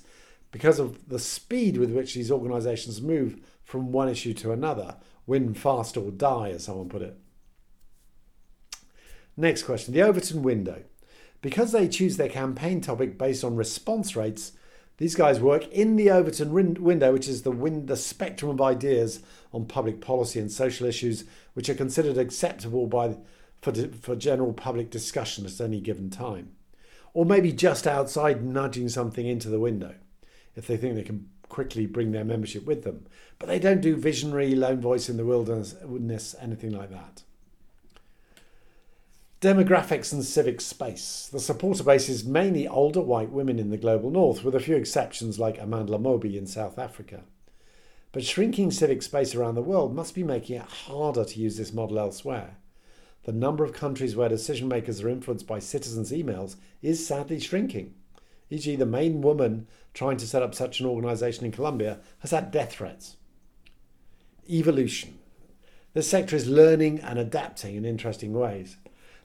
because 0.52 0.80
of 0.80 1.08
the 1.08 1.20
speed 1.20 1.78
with 1.78 1.92
which 1.92 2.14
these 2.14 2.30
organisations 2.30 3.02
move 3.02 3.40
from 3.64 3.94
one 3.94 4.10
issue 4.10 4.34
to 4.34 4.52
another. 4.52 4.98
Win 5.26 5.54
fast 5.54 5.96
or 5.96 6.12
die, 6.12 6.50
as 6.50 6.66
someone 6.66 6.90
put 6.90 7.02
it. 7.02 7.18
Next 9.38 9.64
question: 9.64 9.94
the 9.94 10.02
Overton 10.02 10.44
window. 10.44 10.84
Because 11.42 11.72
they 11.72 11.88
choose 11.88 12.18
their 12.18 12.30
campaign 12.30 12.82
topic 12.82 13.18
based 13.18 13.44
on 13.44 13.56
response 13.56 14.16
rates, 14.16 14.54
these 14.98 15.16
guys 15.16 15.40
work 15.40 15.68
in 15.68 15.96
the 15.96 16.10
Overton 16.10 16.52
window, 16.82 17.14
which 17.14 17.28
is 17.28 17.44
the, 17.44 17.52
win- 17.52 17.86
the 17.86 17.96
spectrum 17.96 18.50
of 18.50 18.62
ideas 18.62 19.22
on 19.54 19.66
public 19.66 20.02
policy 20.02 20.40
and 20.40 20.52
social 20.52 20.88
issues 20.88 21.26
which 21.54 21.70
are 21.70 21.76
considered 21.76 22.18
acceptable 22.18 22.88
by, 22.88 23.16
for, 23.62 23.74
for 23.74 24.16
general 24.16 24.54
public 24.54 24.90
discussion 24.90 25.46
at 25.46 25.60
any 25.60 25.80
given 25.80 26.10
time. 26.10 26.52
Or 27.14 27.26
maybe 27.26 27.52
just 27.52 27.88
outside 27.88 28.44
nudging 28.44 28.90
something 28.90 29.26
into 29.26 29.50
the 29.50 29.60
window 29.60 29.96
if 30.56 30.68
they 30.68 30.78
think 30.78 30.96
they 30.96 31.04
can 31.04 31.30
quickly 31.50 31.86
bring 31.86 32.12
their 32.12 32.26
membership 32.26 32.66
with 32.66 32.84
them. 32.84 33.06
But 33.40 33.48
they 33.48 33.60
don't 33.60 33.82
do 33.82 33.96
visionary, 33.96 34.56
lone 34.56 34.82
voice 34.82 35.08
in 35.10 35.18
the 35.18 35.26
wilderness, 35.26 36.36
anything 36.42 36.72
like 36.72 36.90
that. 36.92 37.24
Demographics 39.40 40.12
and 40.12 40.26
civic 40.26 40.60
space. 40.60 41.30
The 41.32 41.40
supporter 41.40 41.84
base 41.84 42.10
is 42.10 42.26
mainly 42.26 42.68
older 42.68 43.02
white 43.02 43.32
women 43.32 43.60
in 43.60 43.70
the 43.70 43.78
global 43.78 44.10
north, 44.10 44.44
with 44.44 44.56
a 44.56 44.60
few 44.60 44.76
exceptions 44.76 45.38
like 45.38 45.60
Amandla 45.60 46.02
Mobi 46.02 46.36
in 46.36 46.48
South 46.48 46.80
Africa. 46.80 47.22
But 48.12 48.26
shrinking 48.26 48.72
civic 48.72 49.04
space 49.04 49.36
around 49.36 49.54
the 49.54 49.62
world 49.62 49.94
must 49.94 50.16
be 50.16 50.24
making 50.24 50.56
it 50.56 50.64
harder 50.64 51.24
to 51.24 51.40
use 51.40 51.56
this 51.56 51.72
model 51.72 52.00
elsewhere. 52.00 52.58
The 53.28 53.34
number 53.34 53.66
of 53.66 53.74
countries 53.74 54.16
where 54.16 54.30
decision 54.30 54.70
makers 54.70 55.04
are 55.04 55.10
influenced 55.10 55.46
by 55.46 55.60
citizens' 55.60 56.14
emails 56.14 56.56
is 56.82 57.06
sadly 57.06 57.42
shrinking. 57.42 57.94
E.g., 58.50 58.74
the 58.78 58.86
main 58.86 59.20
woman 59.20 59.68
trying 59.94 60.16
to 60.16 60.26
set 60.26 60.42
up 60.42 60.56
such 60.56 60.80
an 60.80 60.86
organisation 60.86 61.44
in 61.44 61.52
Colombia 61.52 62.00
has 62.20 62.32
had 62.32 62.52
death 62.52 62.72
threats. 62.72 63.18
Evolution. 64.50 65.20
This 65.94 66.10
sector 66.10 66.38
is 66.38 66.48
learning 66.48 67.02
and 67.02 67.20
adapting 67.20 67.76
in 67.76 67.84
interesting 67.84 68.32
ways. 68.32 68.78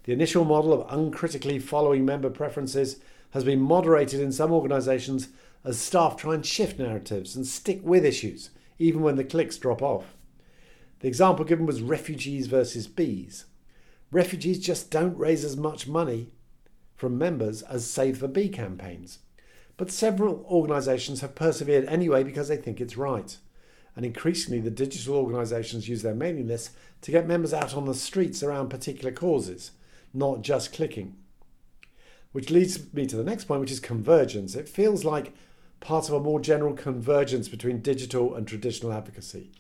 The 0.03 0.13
initial 0.13 0.45
model 0.45 0.73
of 0.73 0.93
uncritically 0.93 1.61
following 1.61 2.05
member 2.05 2.29
preferences 2.29 2.97
has 3.31 3.45
been 3.45 3.61
moderated 3.61 4.19
in 4.19 4.33
some 4.33 4.51
organisations 4.51 5.29
as 5.63 5.79
staff 5.79 6.17
try 6.17 6.35
and 6.35 6.45
shift 6.45 6.77
narratives 6.77 7.37
and 7.37 7.47
stick 7.47 7.79
with 7.85 8.05
issues, 8.05 8.51
even 8.81 9.01
when 9.01 9.15
the 9.15 9.23
clicks 9.23 9.59
drop 9.59 9.81
off. 9.81 10.17
The 10.99 11.07
example 11.07 11.45
given 11.45 11.67
was 11.67 11.83
refugees 11.83 12.49
versus 12.49 12.89
bees. 12.89 13.45
Refugees 14.13 14.61
just 14.61 14.91
don't 14.91 15.19
raise 15.19 15.45
as 15.45 15.57
much 15.57 15.89
money 15.89 16.29
from 16.95 17.19
members 17.19 17.63
as 17.63 17.91
Save 17.91 18.21
the 18.21 18.29
Bee 18.29 18.49
campaigns. 18.49 19.19
But 19.77 19.91
several 19.91 20.47
organisations 20.49 21.23
have 21.23 21.35
persevered 21.35 21.87
anyway 21.87 22.23
because 22.23 22.47
they 22.47 22.57
think 22.57 22.81
it's 22.81 22.97
right. 22.97 23.37
And 23.97 24.07
increasingly, 24.07 24.61
the 24.61 24.71
digital 24.71 25.17
organisations 25.17 25.89
use 25.89 26.03
their 26.03 26.15
mailing 26.15 26.47
lists 26.47 26.71
to 27.01 27.11
get 27.11 27.27
members 27.27 27.53
out 27.53 27.75
on 27.75 27.87
the 27.87 27.95
streets 27.95 28.43
around 28.43 28.69
particular 28.69 29.13
causes 29.13 29.73
not 30.15 30.43
just 30.43 30.73
clicking. 30.73 31.17
Which 32.33 32.51
leads 32.51 32.93
me 32.93 33.07
to 33.07 33.17
the 33.17 33.25
next 33.25 33.45
point, 33.45 33.61
which 33.61 33.71
is 33.71 33.81
convergence. 33.81 34.55
It 34.55 34.69
feels 34.69 35.05
like 35.05 35.33
part 35.81 36.09
of 36.09 36.15
a 36.15 36.21
more 36.21 36.41
general 36.41 36.75
convergence 36.75 37.49
between 37.49 37.81
digital 37.81 38.35
and 38.35 38.47
traditional 38.47 38.93
advocacy. 38.93 39.51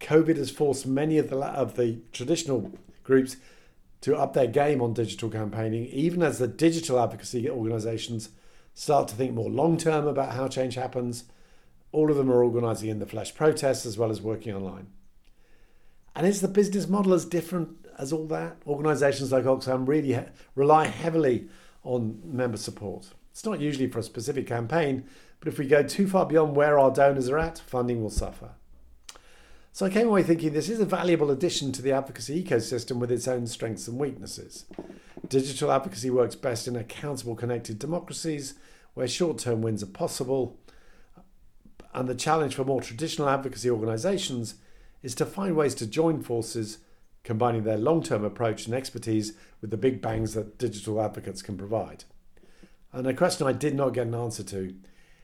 COVID 0.00 0.36
has 0.36 0.50
forced 0.50 0.86
many 0.86 1.18
of 1.18 1.30
the, 1.30 1.36
of 1.36 1.76
the 1.76 1.98
traditional 2.12 2.72
groups 3.04 3.36
to 4.00 4.16
up 4.16 4.32
their 4.32 4.46
game 4.46 4.80
on 4.80 4.92
digital 4.92 5.28
campaigning, 5.28 5.86
even 5.86 6.22
as 6.22 6.38
the 6.38 6.48
digital 6.48 7.00
advocacy 7.00 7.48
organisations 7.50 8.30
start 8.74 9.08
to 9.08 9.14
think 9.14 9.34
more 9.34 9.50
long 9.50 9.76
term 9.76 10.06
about 10.06 10.34
how 10.34 10.46
change 10.48 10.74
happens. 10.74 11.24
All 11.90 12.10
of 12.10 12.16
them 12.16 12.30
are 12.30 12.44
organising 12.44 12.90
in 12.90 12.98
the 12.98 13.06
flesh 13.06 13.34
protests 13.34 13.86
as 13.86 13.98
well 13.98 14.10
as 14.10 14.20
working 14.20 14.54
online. 14.54 14.88
And 16.14 16.26
is 16.26 16.40
the 16.40 16.48
business 16.48 16.88
model 16.88 17.14
as 17.14 17.24
different 17.24 17.86
as 17.98 18.12
all 18.12 18.26
that. 18.26 18.56
Organisations 18.66 19.32
like 19.32 19.44
Oxfam 19.44 19.86
really 19.86 20.12
ha- 20.12 20.26
rely 20.54 20.86
heavily 20.86 21.48
on 21.82 22.20
member 22.24 22.56
support. 22.56 23.10
It's 23.30 23.44
not 23.44 23.60
usually 23.60 23.88
for 23.88 23.98
a 23.98 24.02
specific 24.02 24.46
campaign, 24.46 25.04
but 25.40 25.48
if 25.48 25.58
we 25.58 25.66
go 25.66 25.82
too 25.82 26.08
far 26.08 26.26
beyond 26.26 26.56
where 26.56 26.78
our 26.78 26.90
donors 26.90 27.28
are 27.28 27.38
at, 27.38 27.58
funding 27.58 28.02
will 28.02 28.10
suffer. 28.10 28.50
So 29.72 29.86
I 29.86 29.90
came 29.90 30.08
away 30.08 30.22
thinking 30.22 30.52
this 30.52 30.68
is 30.68 30.80
a 30.80 30.84
valuable 30.84 31.30
addition 31.30 31.72
to 31.72 31.82
the 31.82 31.92
advocacy 31.92 32.42
ecosystem 32.42 32.96
with 32.96 33.12
its 33.12 33.28
own 33.28 33.46
strengths 33.46 33.86
and 33.86 33.98
weaknesses. 33.98 34.64
Digital 35.28 35.70
advocacy 35.70 36.10
works 36.10 36.34
best 36.34 36.66
in 36.66 36.74
accountable, 36.74 37.34
connected 37.34 37.78
democracies 37.78 38.54
where 38.94 39.06
short 39.06 39.38
term 39.38 39.62
wins 39.62 39.82
are 39.82 39.86
possible. 39.86 40.58
And 41.94 42.08
the 42.08 42.14
challenge 42.14 42.54
for 42.54 42.64
more 42.64 42.80
traditional 42.80 43.28
advocacy 43.28 43.70
organisations 43.70 44.56
is 45.02 45.14
to 45.16 45.26
find 45.26 45.56
ways 45.56 45.74
to 45.76 45.86
join 45.86 46.22
forces 46.22 46.78
combining 47.22 47.64
their 47.64 47.76
long 47.76 48.02
term 48.02 48.24
approach 48.24 48.66
and 48.66 48.74
expertise 48.74 49.34
with 49.60 49.70
the 49.70 49.76
big 49.76 50.00
bangs 50.00 50.34
that 50.34 50.58
digital 50.58 51.00
advocates 51.00 51.42
can 51.42 51.56
provide. 51.56 52.04
And 52.92 53.06
a 53.06 53.14
question 53.14 53.46
I 53.46 53.52
did 53.52 53.74
not 53.74 53.92
get 53.92 54.06
an 54.06 54.14
answer 54.14 54.42
to 54.44 54.74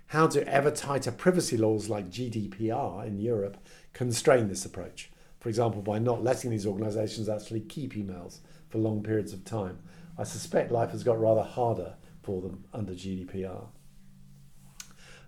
how 0.08 0.26
do 0.26 0.40
ever 0.40 0.70
tighter 0.70 1.10
privacy 1.10 1.56
laws 1.56 1.88
like 1.88 2.10
GDPR 2.10 3.06
in 3.06 3.18
Europe 3.18 3.56
constrain 3.92 4.48
this 4.48 4.64
approach? 4.64 5.10
For 5.40 5.48
example, 5.48 5.82
by 5.82 5.98
not 5.98 6.22
letting 6.22 6.50
these 6.50 6.66
organisations 6.66 7.28
actually 7.28 7.60
keep 7.60 7.94
emails 7.94 8.38
for 8.68 8.78
long 8.78 9.02
periods 9.02 9.32
of 9.32 9.44
time. 9.44 9.78
I 10.16 10.24
suspect 10.24 10.72
life 10.72 10.90
has 10.90 11.02
got 11.02 11.20
rather 11.20 11.42
harder 11.42 11.94
for 12.22 12.40
them 12.40 12.64
under 12.72 12.92
GDPR. 12.92 13.66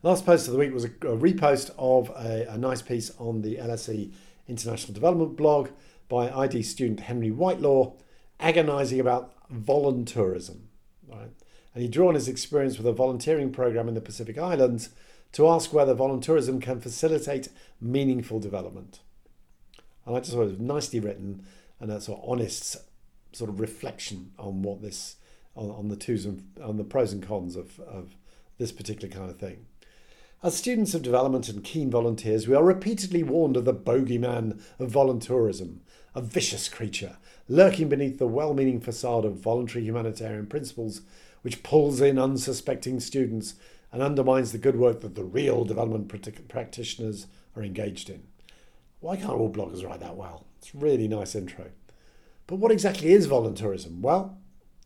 Last 0.03 0.25
post 0.25 0.47
of 0.47 0.53
the 0.53 0.59
week 0.59 0.73
was 0.73 0.85
a, 0.85 0.89
a 0.89 1.17
repost 1.17 1.71
of 1.79 2.11
a, 2.11 2.47
a 2.49 2.57
nice 2.57 2.83
piece 2.83 3.11
on 3.19 3.43
the 3.43 3.57
LSE 3.57 4.13
International 4.47 4.95
Development 4.95 5.37
blog 5.37 5.71
by 6.09 6.31
ID 6.31 6.63
student 6.63 7.01
Henry 7.01 7.31
Whitelaw, 7.31 7.95
agonising 8.39 9.01
about 9.01 9.35
voluntourism. 9.51 10.61
Right? 11.09 11.31
And 11.77 11.83
he 11.83 11.91
drew 11.91 12.09
on 12.09 12.15
his 12.15 12.27
experience 12.27 12.79
with 12.79 12.87
a 12.87 12.93
volunteering 12.93 13.53
program 13.53 13.87
in 13.87 13.93
the 13.93 14.01
Pacific 14.01 14.39
Islands 14.39 14.89
to 15.33 15.47
ask 15.47 15.75
whether 15.75 15.95
voluntourism 15.95 16.63
can 16.63 16.81
facilitate 16.81 17.51
meaningful 17.83 18.41
development. 18.41 19.01
And 20.07 20.17
I 20.17 20.21
just 20.21 20.33
thought 20.33 20.45
it 20.45 20.53
was 20.53 20.59
nicely 20.59 21.01
written 21.01 21.45
and 21.79 21.93
a 21.93 22.01
sort 22.01 22.23
of 22.23 22.31
honest 22.31 22.79
sort 23.33 23.51
of 23.51 23.61
reflection 23.61 24.33
on 24.39 24.63
what 24.63 24.81
this 24.81 25.17
on, 25.55 25.71
on 25.71 25.89
the 25.89 25.97
twos 25.97 26.25
and 26.25 26.51
on 26.65 26.79
the 26.79 26.85
pros 26.85 27.13
and 27.13 27.23
cons 27.23 27.57
of, 27.57 27.79
of 27.81 28.17
this 28.57 28.73
particular 28.73 29.15
kind 29.15 29.29
of 29.29 29.37
thing. 29.37 29.67
As 30.43 30.57
students 30.57 30.95
of 30.95 31.03
development 31.03 31.51
and 31.51 31.63
keen 31.63 31.91
volunteers, 31.91 32.49
we 32.49 32.55
are 32.55 32.65
repeatedly 32.65 33.23
warned 33.23 33.59
of 33.59 33.67
the 33.67 33.75
bogeyman 33.75 34.63
of 34.79 34.93
voluntourism, 34.93 35.81
a 36.15 36.23
vicious 36.23 36.71
creature 36.71 37.19
lurking 37.49 37.91
beneath 37.91 38.19
the 38.19 38.27
well 38.27 38.55
meaning 38.55 38.81
facade 38.81 39.27
of 39.27 39.37
voluntary 39.37 39.85
humanitarian 39.85 40.47
principles, 40.47 41.03
which 41.47 41.63
pulls 41.63 42.01
in 42.01 42.19
unsuspecting 42.19 42.99
students 42.99 43.55
and 43.93 44.03
undermines 44.03 44.51
the 44.51 44.59
good 44.59 44.75
work 44.75 45.01
that 45.01 45.15
the 45.15 45.23
real 45.23 45.65
development 45.65 46.09
practitioners 46.49 47.29
are 47.55 47.63
engaged 47.63 48.11
in. 48.11 48.21
Why 48.99 49.15
can't 49.15 49.31
all 49.31 49.53
bloggers 49.53 49.87
write 49.87 50.01
that 50.01 50.17
well? 50.17 50.45
It's 50.59 50.75
a 50.75 50.79
really 50.79 51.07
nice 51.07 51.37
intro. 51.37 51.67
But 52.49 52.57
what 52.57 52.73
exactly 52.73 53.13
is 53.13 53.29
volunteerism? 53.29 54.01
Well, 54.01 54.37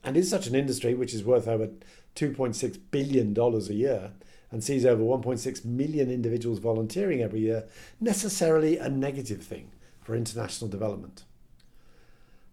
and 0.05 0.19
is 0.19 0.29
such 0.29 0.49
an 0.49 0.55
industry 0.55 0.93
which 0.93 1.15
is 1.15 1.25
worth 1.25 1.49
over 1.49 1.71
$2.6 2.15 2.79
billion 2.91 3.35
a 3.35 3.73
year 3.73 4.11
and 4.51 4.63
sees 4.63 4.85
over 4.85 5.03
1.6 5.03 5.65
million 5.65 6.11
individuals 6.11 6.59
volunteering 6.59 7.23
every 7.23 7.41
year 7.41 7.65
necessarily 8.03 8.77
a 8.77 8.91
negative 8.91 9.43
thing 9.43 9.71
for 10.03 10.15
international 10.15 10.69
development? 10.69 11.25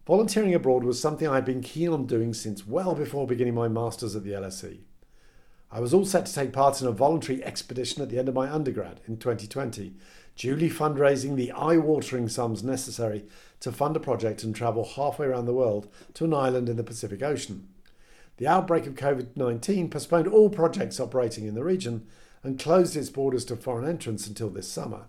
Volunteering 0.07 0.55
abroad 0.55 0.85
was 0.85 1.01
something 1.01 1.27
I'd 1.27 1.43
been 1.43 1.59
keen 1.59 1.89
on 1.89 2.05
doing 2.05 2.33
since 2.33 2.65
well 2.65 2.95
before 2.95 3.27
beginning 3.27 3.55
my 3.55 3.67
masters 3.67 4.15
at 4.15 4.23
the 4.23 4.31
LSE. 4.31 4.79
I 5.69 5.81
was 5.81 5.93
all 5.93 6.05
set 6.05 6.25
to 6.27 6.33
take 6.33 6.53
part 6.53 6.81
in 6.81 6.87
a 6.87 6.93
voluntary 6.93 7.43
expedition 7.43 8.01
at 8.01 8.07
the 8.07 8.17
end 8.17 8.29
of 8.29 8.33
my 8.33 8.49
undergrad 8.49 9.01
in 9.05 9.17
2020, 9.17 9.95
duly 10.37 10.69
fundraising 10.69 11.35
the 11.35 11.51
eye 11.51 11.75
watering 11.75 12.29
sums 12.29 12.63
necessary 12.63 13.25
to 13.59 13.69
fund 13.69 13.97
a 13.97 13.99
project 13.99 14.43
and 14.43 14.55
travel 14.55 14.85
halfway 14.85 15.27
around 15.27 15.45
the 15.45 15.53
world 15.53 15.89
to 16.13 16.23
an 16.23 16.33
island 16.33 16.69
in 16.69 16.77
the 16.77 16.85
Pacific 16.85 17.21
Ocean. 17.21 17.67
The 18.37 18.47
outbreak 18.47 18.87
of 18.87 18.95
COVID 18.95 19.35
19 19.35 19.89
postponed 19.89 20.29
all 20.29 20.49
projects 20.49 21.01
operating 21.01 21.47
in 21.47 21.53
the 21.53 21.65
region 21.65 22.07
and 22.43 22.57
closed 22.57 22.95
its 22.95 23.09
borders 23.09 23.43
to 23.43 23.57
foreign 23.57 23.85
entrants 23.85 24.25
until 24.25 24.51
this 24.51 24.71
summer. 24.71 25.07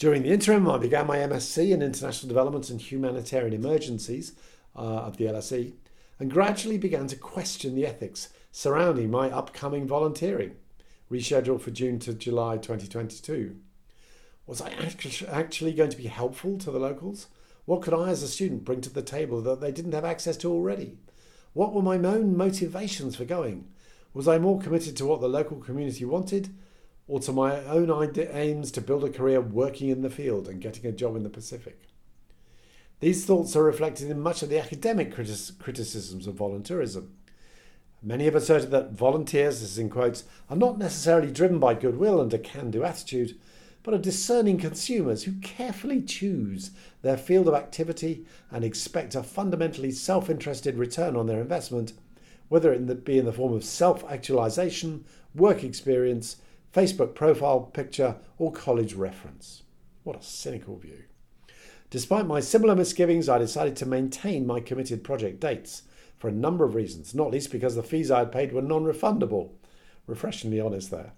During 0.00 0.22
the 0.22 0.30
interim, 0.30 0.66
I 0.66 0.78
began 0.78 1.06
my 1.06 1.18
MSc 1.18 1.58
in 1.70 1.82
International 1.82 2.26
Development 2.26 2.70
and 2.70 2.80
Humanitarian 2.80 3.52
Emergencies 3.52 4.32
uh, 4.74 5.06
at 5.06 5.18
the 5.18 5.26
LSE 5.26 5.74
and 6.18 6.30
gradually 6.30 6.78
began 6.78 7.06
to 7.08 7.16
question 7.16 7.74
the 7.74 7.86
ethics 7.86 8.30
surrounding 8.50 9.10
my 9.10 9.30
upcoming 9.30 9.86
volunteering, 9.86 10.56
rescheduled 11.12 11.60
for 11.60 11.70
June 11.70 11.98
to 11.98 12.14
July 12.14 12.56
2022. 12.56 13.56
Was 14.46 14.62
I 14.62 14.72
actually 15.28 15.74
going 15.74 15.90
to 15.90 15.98
be 15.98 16.06
helpful 16.06 16.56
to 16.56 16.70
the 16.70 16.78
locals? 16.78 17.26
What 17.66 17.82
could 17.82 17.92
I, 17.92 18.08
as 18.08 18.22
a 18.22 18.28
student, 18.28 18.64
bring 18.64 18.80
to 18.80 18.90
the 18.90 19.02
table 19.02 19.42
that 19.42 19.60
they 19.60 19.70
didn't 19.70 19.92
have 19.92 20.06
access 20.06 20.38
to 20.38 20.50
already? 20.50 20.96
What 21.52 21.74
were 21.74 21.82
my 21.82 21.96
own 21.96 22.38
motivations 22.38 23.16
for 23.16 23.26
going? 23.26 23.68
Was 24.14 24.26
I 24.26 24.38
more 24.38 24.62
committed 24.62 24.96
to 24.96 25.04
what 25.04 25.20
the 25.20 25.28
local 25.28 25.58
community 25.58 26.06
wanted 26.06 26.48
or 27.10 27.18
to 27.18 27.32
my 27.32 27.56
own 27.64 27.90
aims 28.16 28.70
to 28.70 28.80
build 28.80 29.02
a 29.02 29.10
career 29.10 29.40
working 29.40 29.88
in 29.88 30.00
the 30.00 30.08
field 30.08 30.46
and 30.46 30.60
getting 30.60 30.86
a 30.86 30.92
job 30.92 31.16
in 31.16 31.24
the 31.24 31.28
Pacific. 31.28 31.82
These 33.00 33.26
thoughts 33.26 33.56
are 33.56 33.64
reflected 33.64 34.12
in 34.12 34.20
much 34.20 34.44
of 34.44 34.48
the 34.48 34.60
academic 34.60 35.12
criticisms 35.12 36.28
of 36.28 36.36
volunteerism. 36.36 37.08
Many 38.00 38.26
have 38.26 38.36
asserted 38.36 38.70
that 38.70 38.92
volunteers, 38.92 39.60
as 39.60 39.76
in 39.76 39.90
quotes, 39.90 40.22
are 40.48 40.56
not 40.56 40.78
necessarily 40.78 41.32
driven 41.32 41.58
by 41.58 41.74
goodwill 41.74 42.20
and 42.20 42.32
a 42.32 42.38
can 42.38 42.70
do 42.70 42.84
attitude, 42.84 43.36
but 43.82 43.92
are 43.92 43.98
discerning 43.98 44.58
consumers 44.58 45.24
who 45.24 45.32
carefully 45.40 46.02
choose 46.02 46.70
their 47.02 47.16
field 47.16 47.48
of 47.48 47.54
activity 47.54 48.24
and 48.52 48.64
expect 48.64 49.16
a 49.16 49.24
fundamentally 49.24 49.90
self 49.90 50.30
interested 50.30 50.76
return 50.76 51.16
on 51.16 51.26
their 51.26 51.40
investment, 51.40 51.92
whether 52.48 52.72
it 52.72 53.04
be 53.04 53.18
in 53.18 53.24
the 53.24 53.32
form 53.32 53.52
of 53.52 53.64
self 53.64 54.08
actualization, 54.08 55.04
work 55.34 55.64
experience, 55.64 56.36
Facebook 56.74 57.16
profile 57.16 57.60
picture, 57.60 58.16
or 58.38 58.52
college 58.52 58.94
reference. 58.94 59.64
What 60.04 60.20
a 60.20 60.22
cynical 60.22 60.76
view. 60.76 61.02
Despite 61.90 62.26
my 62.26 62.38
similar 62.38 62.76
misgivings, 62.76 63.28
I 63.28 63.38
decided 63.38 63.74
to 63.76 63.86
maintain 63.86 64.46
my 64.46 64.60
committed 64.60 65.02
project 65.02 65.40
dates 65.40 65.82
for 66.16 66.28
a 66.28 66.32
number 66.32 66.64
of 66.64 66.76
reasons, 66.76 67.12
not 67.12 67.32
least 67.32 67.50
because 67.50 67.74
the 67.74 67.82
fees 67.82 68.10
I 68.10 68.20
had 68.20 68.30
paid 68.30 68.52
were 68.52 68.62
non 68.62 68.84
refundable. 68.84 69.50
Refreshingly 70.06 70.60
honest 70.60 70.92
there. 70.92 71.12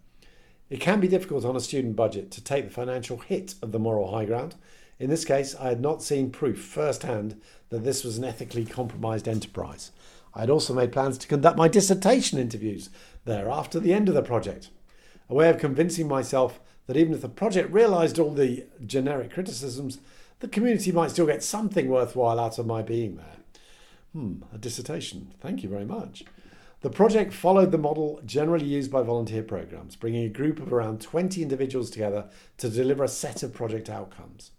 It 0.70 0.80
can 0.80 1.00
be 1.00 1.08
difficult 1.08 1.44
on 1.44 1.54
a 1.54 1.60
student 1.60 1.96
budget 1.96 2.30
to 2.30 2.42
take 2.42 2.64
the 2.64 2.70
financial 2.70 3.18
hit 3.18 3.54
of 3.60 3.72
the 3.72 3.78
moral 3.78 4.10
high 4.10 4.24
ground. 4.24 4.54
In 4.98 5.10
this 5.10 5.24
case, 5.26 5.54
I 5.56 5.68
had 5.68 5.82
not 5.82 6.02
seen 6.02 6.30
proof 6.30 6.58
firsthand 6.64 7.38
that 7.68 7.84
this 7.84 8.04
was 8.04 8.16
an 8.16 8.24
ethically 8.24 8.64
compromised 8.64 9.28
enterprise. 9.28 9.90
I 10.32 10.40
had 10.40 10.50
also 10.50 10.72
made 10.72 10.92
plans 10.92 11.18
to 11.18 11.28
conduct 11.28 11.58
my 11.58 11.68
dissertation 11.68 12.38
interviews 12.38 12.88
there 13.26 13.50
after 13.50 13.78
the 13.78 13.92
end 13.92 14.08
of 14.08 14.14
the 14.14 14.22
project 14.22 14.70
a 15.32 15.34
way 15.34 15.48
of 15.48 15.56
convincing 15.56 16.06
myself 16.06 16.60
that 16.86 16.96
even 16.96 17.14
if 17.14 17.22
the 17.22 17.28
project 17.28 17.72
realised 17.72 18.18
all 18.18 18.34
the 18.34 18.66
generic 18.84 19.32
criticisms, 19.32 19.98
the 20.40 20.46
community 20.46 20.92
might 20.92 21.10
still 21.10 21.24
get 21.24 21.42
something 21.42 21.88
worthwhile 21.88 22.38
out 22.38 22.58
of 22.58 22.66
my 22.66 22.82
being 22.82 23.16
there. 23.16 23.36
Hmm, 24.12 24.42
a 24.52 24.58
dissertation. 24.58 25.32
Thank 25.40 25.62
you 25.62 25.70
very 25.70 25.86
much. 25.86 26.22
The 26.82 26.90
project 26.90 27.32
followed 27.32 27.70
the 27.70 27.78
model 27.78 28.20
generally 28.26 28.66
used 28.66 28.90
by 28.90 29.00
volunteer 29.00 29.42
programs, 29.42 29.96
bringing 29.96 30.26
a 30.26 30.28
group 30.28 30.60
of 30.60 30.70
around 30.70 31.00
20 31.00 31.40
individuals 31.40 31.88
together 31.88 32.28
to 32.58 32.68
deliver 32.68 33.02
a 33.02 33.08
set 33.08 33.42
of 33.42 33.54
project 33.54 33.88
outcomes. 33.88 34.50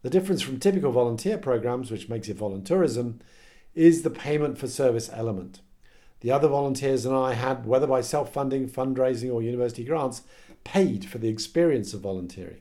The 0.00 0.08
difference 0.08 0.40
from 0.40 0.58
typical 0.58 0.92
volunteer 0.92 1.36
programs, 1.36 1.90
which 1.90 2.08
makes 2.08 2.30
it 2.30 2.38
volunteerism, 2.38 3.20
is 3.74 4.00
the 4.00 4.08
payment 4.08 4.56
for 4.56 4.66
service 4.66 5.10
element. 5.12 5.60
The 6.20 6.30
other 6.30 6.48
volunteers 6.48 7.04
and 7.04 7.14
I 7.14 7.34
had, 7.34 7.66
whether 7.66 7.86
by 7.86 8.00
self 8.00 8.32
funding, 8.32 8.68
fundraising, 8.68 9.32
or 9.32 9.42
university 9.42 9.84
grants, 9.84 10.22
paid 10.64 11.04
for 11.04 11.18
the 11.18 11.28
experience 11.28 11.92
of 11.94 12.00
volunteering. 12.00 12.60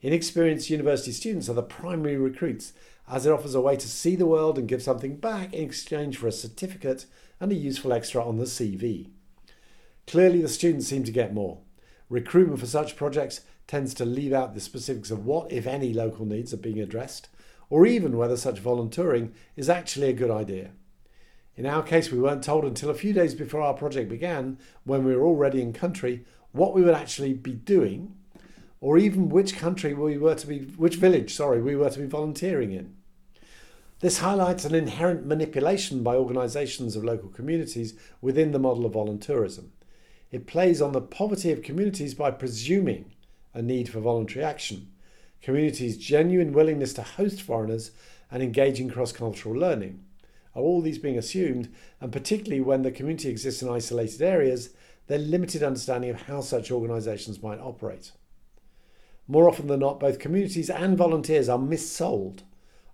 Inexperienced 0.00 0.70
university 0.70 1.12
students 1.12 1.48
are 1.48 1.54
the 1.54 1.62
primary 1.62 2.16
recruits, 2.16 2.72
as 3.10 3.26
it 3.26 3.32
offers 3.32 3.54
a 3.54 3.60
way 3.60 3.76
to 3.76 3.88
see 3.88 4.16
the 4.16 4.26
world 4.26 4.58
and 4.58 4.68
give 4.68 4.82
something 4.82 5.16
back 5.16 5.52
in 5.52 5.64
exchange 5.64 6.16
for 6.16 6.28
a 6.28 6.32
certificate 6.32 7.06
and 7.40 7.50
a 7.52 7.54
useful 7.54 7.92
extra 7.92 8.24
on 8.24 8.38
the 8.38 8.44
CV. 8.44 9.08
Clearly, 10.06 10.40
the 10.40 10.48
students 10.48 10.86
seem 10.86 11.04
to 11.04 11.12
get 11.12 11.34
more. 11.34 11.58
Recruitment 12.08 12.60
for 12.60 12.66
such 12.66 12.96
projects 12.96 13.42
tends 13.66 13.92
to 13.94 14.04
leave 14.04 14.32
out 14.32 14.54
the 14.54 14.60
specifics 14.60 15.10
of 15.10 15.26
what, 15.26 15.52
if 15.52 15.66
any, 15.66 15.92
local 15.92 16.24
needs 16.24 16.54
are 16.54 16.58
being 16.58 16.80
addressed, 16.80 17.28
or 17.68 17.86
even 17.86 18.16
whether 18.16 18.36
such 18.36 18.58
volunteering 18.58 19.32
is 19.56 19.68
actually 19.68 20.08
a 20.08 20.14
good 20.14 20.30
idea. 20.30 20.70
In 21.58 21.66
our 21.66 21.82
case, 21.82 22.12
we 22.12 22.20
weren't 22.20 22.44
told 22.44 22.64
until 22.64 22.88
a 22.88 22.94
few 22.94 23.12
days 23.12 23.34
before 23.34 23.62
our 23.62 23.74
project 23.74 24.08
began, 24.08 24.58
when 24.84 25.02
we 25.02 25.16
were 25.16 25.26
already 25.26 25.60
in 25.60 25.72
country, 25.72 26.24
what 26.52 26.72
we 26.72 26.82
would 26.82 26.94
actually 26.94 27.32
be 27.32 27.52
doing, 27.52 28.14
or 28.80 28.96
even 28.96 29.28
which 29.28 29.56
country 29.56 29.92
we 29.92 30.18
were 30.18 30.36
to 30.36 30.46
be, 30.46 30.60
which 30.76 30.94
village, 30.94 31.34
sorry, 31.34 31.60
we 31.60 31.74
were 31.74 31.90
to 31.90 31.98
be 31.98 32.06
volunteering 32.06 32.70
in. 32.70 32.94
This 33.98 34.18
highlights 34.18 34.64
an 34.64 34.74
inherent 34.76 35.26
manipulation 35.26 36.04
by 36.04 36.14
organisations 36.14 36.94
of 36.94 37.02
local 37.02 37.28
communities 37.28 37.94
within 38.20 38.52
the 38.52 38.60
model 38.60 38.86
of 38.86 38.92
volunteerism. 38.92 39.70
It 40.30 40.46
plays 40.46 40.80
on 40.80 40.92
the 40.92 41.00
poverty 41.00 41.50
of 41.50 41.62
communities 41.64 42.14
by 42.14 42.30
presuming 42.30 43.16
a 43.52 43.62
need 43.62 43.88
for 43.88 43.98
voluntary 43.98 44.44
action, 44.44 44.92
communities' 45.42 45.98
genuine 45.98 46.52
willingness 46.52 46.92
to 46.92 47.02
host 47.02 47.42
foreigners, 47.42 47.90
and 48.30 48.44
engage 48.44 48.78
in 48.78 48.88
cross 48.88 49.10
cultural 49.10 49.56
learning 49.56 50.04
are 50.58 50.62
all 50.62 50.80
these 50.80 50.98
being 50.98 51.16
assumed, 51.16 51.72
and 52.00 52.12
particularly 52.12 52.60
when 52.60 52.82
the 52.82 52.90
community 52.90 53.28
exists 53.28 53.62
in 53.62 53.68
isolated 53.68 54.20
areas, 54.20 54.70
their 55.06 55.18
limited 55.18 55.62
understanding 55.62 56.10
of 56.10 56.22
how 56.22 56.40
such 56.40 56.70
organisations 56.70 57.42
might 57.42 57.60
operate. 57.60 58.12
More 59.26 59.48
often 59.48 59.66
than 59.66 59.80
not, 59.80 60.00
both 60.00 60.18
communities 60.18 60.70
and 60.70 60.96
volunteers 60.96 61.48
are 61.48 61.58
missold 61.58 62.40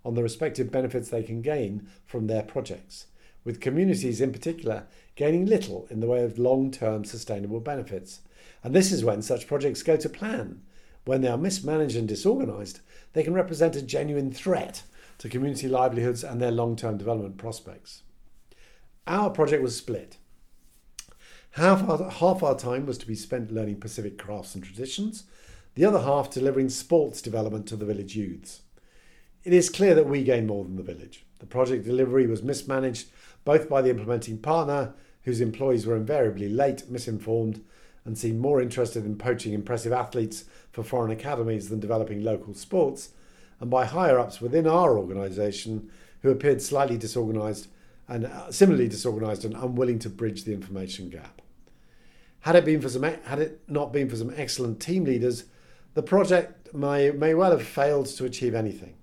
on 0.03 0.15
the 0.15 0.23
respective 0.23 0.71
benefits 0.71 1.09
they 1.09 1.23
can 1.23 1.41
gain 1.41 1.87
from 2.05 2.27
their 2.27 2.43
projects, 2.43 3.07
with 3.43 3.59
communities 3.59 4.21
in 4.21 4.31
particular 4.31 4.85
gaining 5.15 5.45
little 5.45 5.87
in 5.89 5.99
the 5.99 6.07
way 6.07 6.23
of 6.23 6.37
long 6.37 6.71
term 6.71 7.03
sustainable 7.05 7.59
benefits. 7.59 8.21
And 8.63 8.75
this 8.75 8.91
is 8.91 9.03
when 9.03 9.21
such 9.21 9.47
projects 9.47 9.83
go 9.83 9.97
to 9.97 10.09
plan. 10.09 10.61
When 11.05 11.21
they 11.21 11.27
are 11.27 11.37
mismanaged 11.37 11.95
and 11.95 12.07
disorganised, 12.07 12.81
they 13.13 13.23
can 13.23 13.33
represent 13.33 13.75
a 13.75 13.81
genuine 13.81 14.31
threat 14.31 14.83
to 15.17 15.29
community 15.29 15.67
livelihoods 15.67 16.23
and 16.23 16.41
their 16.41 16.51
long 16.51 16.75
term 16.75 16.97
development 16.97 17.37
prospects. 17.37 18.03
Our 19.07 19.29
project 19.29 19.61
was 19.61 19.75
split. 19.75 20.17
Half 21.51 21.87
our, 21.87 22.09
half 22.09 22.43
our 22.43 22.57
time 22.57 22.85
was 22.85 22.97
to 22.97 23.07
be 23.07 23.15
spent 23.15 23.51
learning 23.51 23.79
Pacific 23.79 24.17
crafts 24.17 24.55
and 24.55 24.63
traditions, 24.63 25.23
the 25.75 25.85
other 25.85 26.01
half 26.01 26.29
delivering 26.29 26.69
sports 26.69 27.21
development 27.21 27.67
to 27.67 27.75
the 27.75 27.85
village 27.85 28.15
youths. 28.15 28.61
It 29.43 29.53
is 29.53 29.69
clear 29.69 29.95
that 29.95 30.07
we 30.07 30.23
gained 30.23 30.47
more 30.47 30.63
than 30.63 30.75
the 30.75 30.83
village. 30.83 31.23
The 31.39 31.45
project 31.45 31.85
delivery 31.85 32.27
was 32.27 32.43
mismanaged 32.43 33.07
both 33.45 33.69
by 33.69 33.81
the 33.81 33.91
implementing 33.91 34.39
partner, 34.39 34.95
whose 35.23 35.39
employees 35.39 35.85
were 35.85 35.95
invariably 35.95 36.49
late, 36.49 36.89
misinformed, 36.89 37.63
and 38.03 38.17
seemed 38.17 38.39
more 38.39 38.61
interested 38.61 39.05
in 39.05 39.17
poaching 39.17 39.53
impressive 39.53 39.93
athletes 39.93 40.45
for 40.71 40.83
foreign 40.83 41.11
academies 41.11 41.69
than 41.69 41.79
developing 41.79 42.23
local 42.23 42.53
sports, 42.53 43.09
and 43.59 43.69
by 43.69 43.85
higher 43.85 44.19
ups 44.19 44.41
within 44.41 44.67
our 44.67 44.97
organisation 44.97 45.89
who 46.21 46.29
appeared 46.29 46.61
slightly 46.61 46.97
disorganised 46.97 47.67
and 48.07 48.25
uh, 48.25 48.51
similarly 48.51 48.87
disorganised 48.87 49.45
and 49.45 49.55
unwilling 49.55 49.99
to 49.99 50.09
bridge 50.09 50.43
the 50.43 50.53
information 50.53 51.09
gap. 51.09 51.41
Had 52.41 52.55
it 52.55 52.65
been 52.65 52.81
for 52.81 52.89
some, 52.89 53.03
had 53.03 53.39
it 53.39 53.61
not 53.67 53.91
been 53.91 54.09
for 54.09 54.15
some 54.15 54.33
excellent 54.35 54.79
team 54.79 55.05
leaders, 55.05 55.45
the 55.95 56.03
project 56.03 56.73
may, 56.73 57.11
may 57.11 57.33
well 57.33 57.51
have 57.51 57.65
failed 57.65 58.05
to 58.07 58.25
achieve 58.25 58.53
anything. 58.53 58.95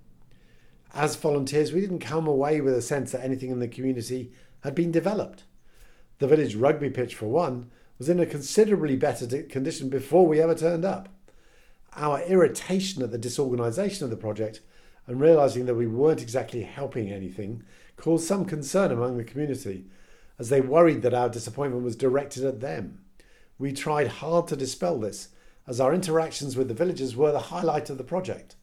As 0.93 1.15
volunteers, 1.15 1.73
we 1.73 1.81
didn't 1.81 1.99
come 1.99 2.27
away 2.27 2.61
with 2.61 2.75
a 2.75 2.81
sense 2.81 3.11
that 3.11 3.23
anything 3.23 3.49
in 3.49 3.59
the 3.59 3.67
community 3.67 4.31
had 4.63 4.75
been 4.75 4.91
developed. 4.91 5.43
The 6.19 6.27
village 6.27 6.55
rugby 6.55 6.89
pitch, 6.89 7.15
for 7.15 7.25
one, 7.25 7.71
was 7.97 8.09
in 8.09 8.19
a 8.19 8.25
considerably 8.25 8.95
better 8.95 9.25
condition 9.43 9.89
before 9.89 10.27
we 10.27 10.39
ever 10.39 10.55
turned 10.55 10.85
up 10.85 11.09
our 11.95 12.21
irritation 12.21 13.03
at 13.03 13.11
the 13.11 13.17
disorganisation 13.17 14.03
of 14.03 14.09
the 14.09 14.17
project 14.17 14.61
and 15.07 15.19
realizing 15.19 15.65
that 15.65 15.75
we 15.75 15.87
weren't 15.87 16.21
exactly 16.21 16.63
helping 16.63 17.11
anything 17.11 17.63
caused 17.97 18.27
some 18.27 18.45
concern 18.45 18.91
among 18.91 19.17
the 19.17 19.23
community 19.23 19.85
as 20.39 20.49
they 20.49 20.61
worried 20.61 21.01
that 21.01 21.13
our 21.13 21.29
disappointment 21.29 21.83
was 21.83 21.95
directed 21.95 22.43
at 22.43 22.59
them. 22.59 22.99
We 23.57 23.71
tried 23.71 24.07
hard 24.07 24.47
to 24.47 24.55
dispel 24.55 24.99
this 24.99 25.29
as 25.67 25.79
our 25.79 25.93
interactions 25.93 26.57
with 26.57 26.67
the 26.67 26.73
villagers 26.73 27.15
were 27.15 27.31
the 27.31 27.39
highlight 27.39 27.89
of 27.89 27.97
the 27.97 28.03
project. 28.03 28.55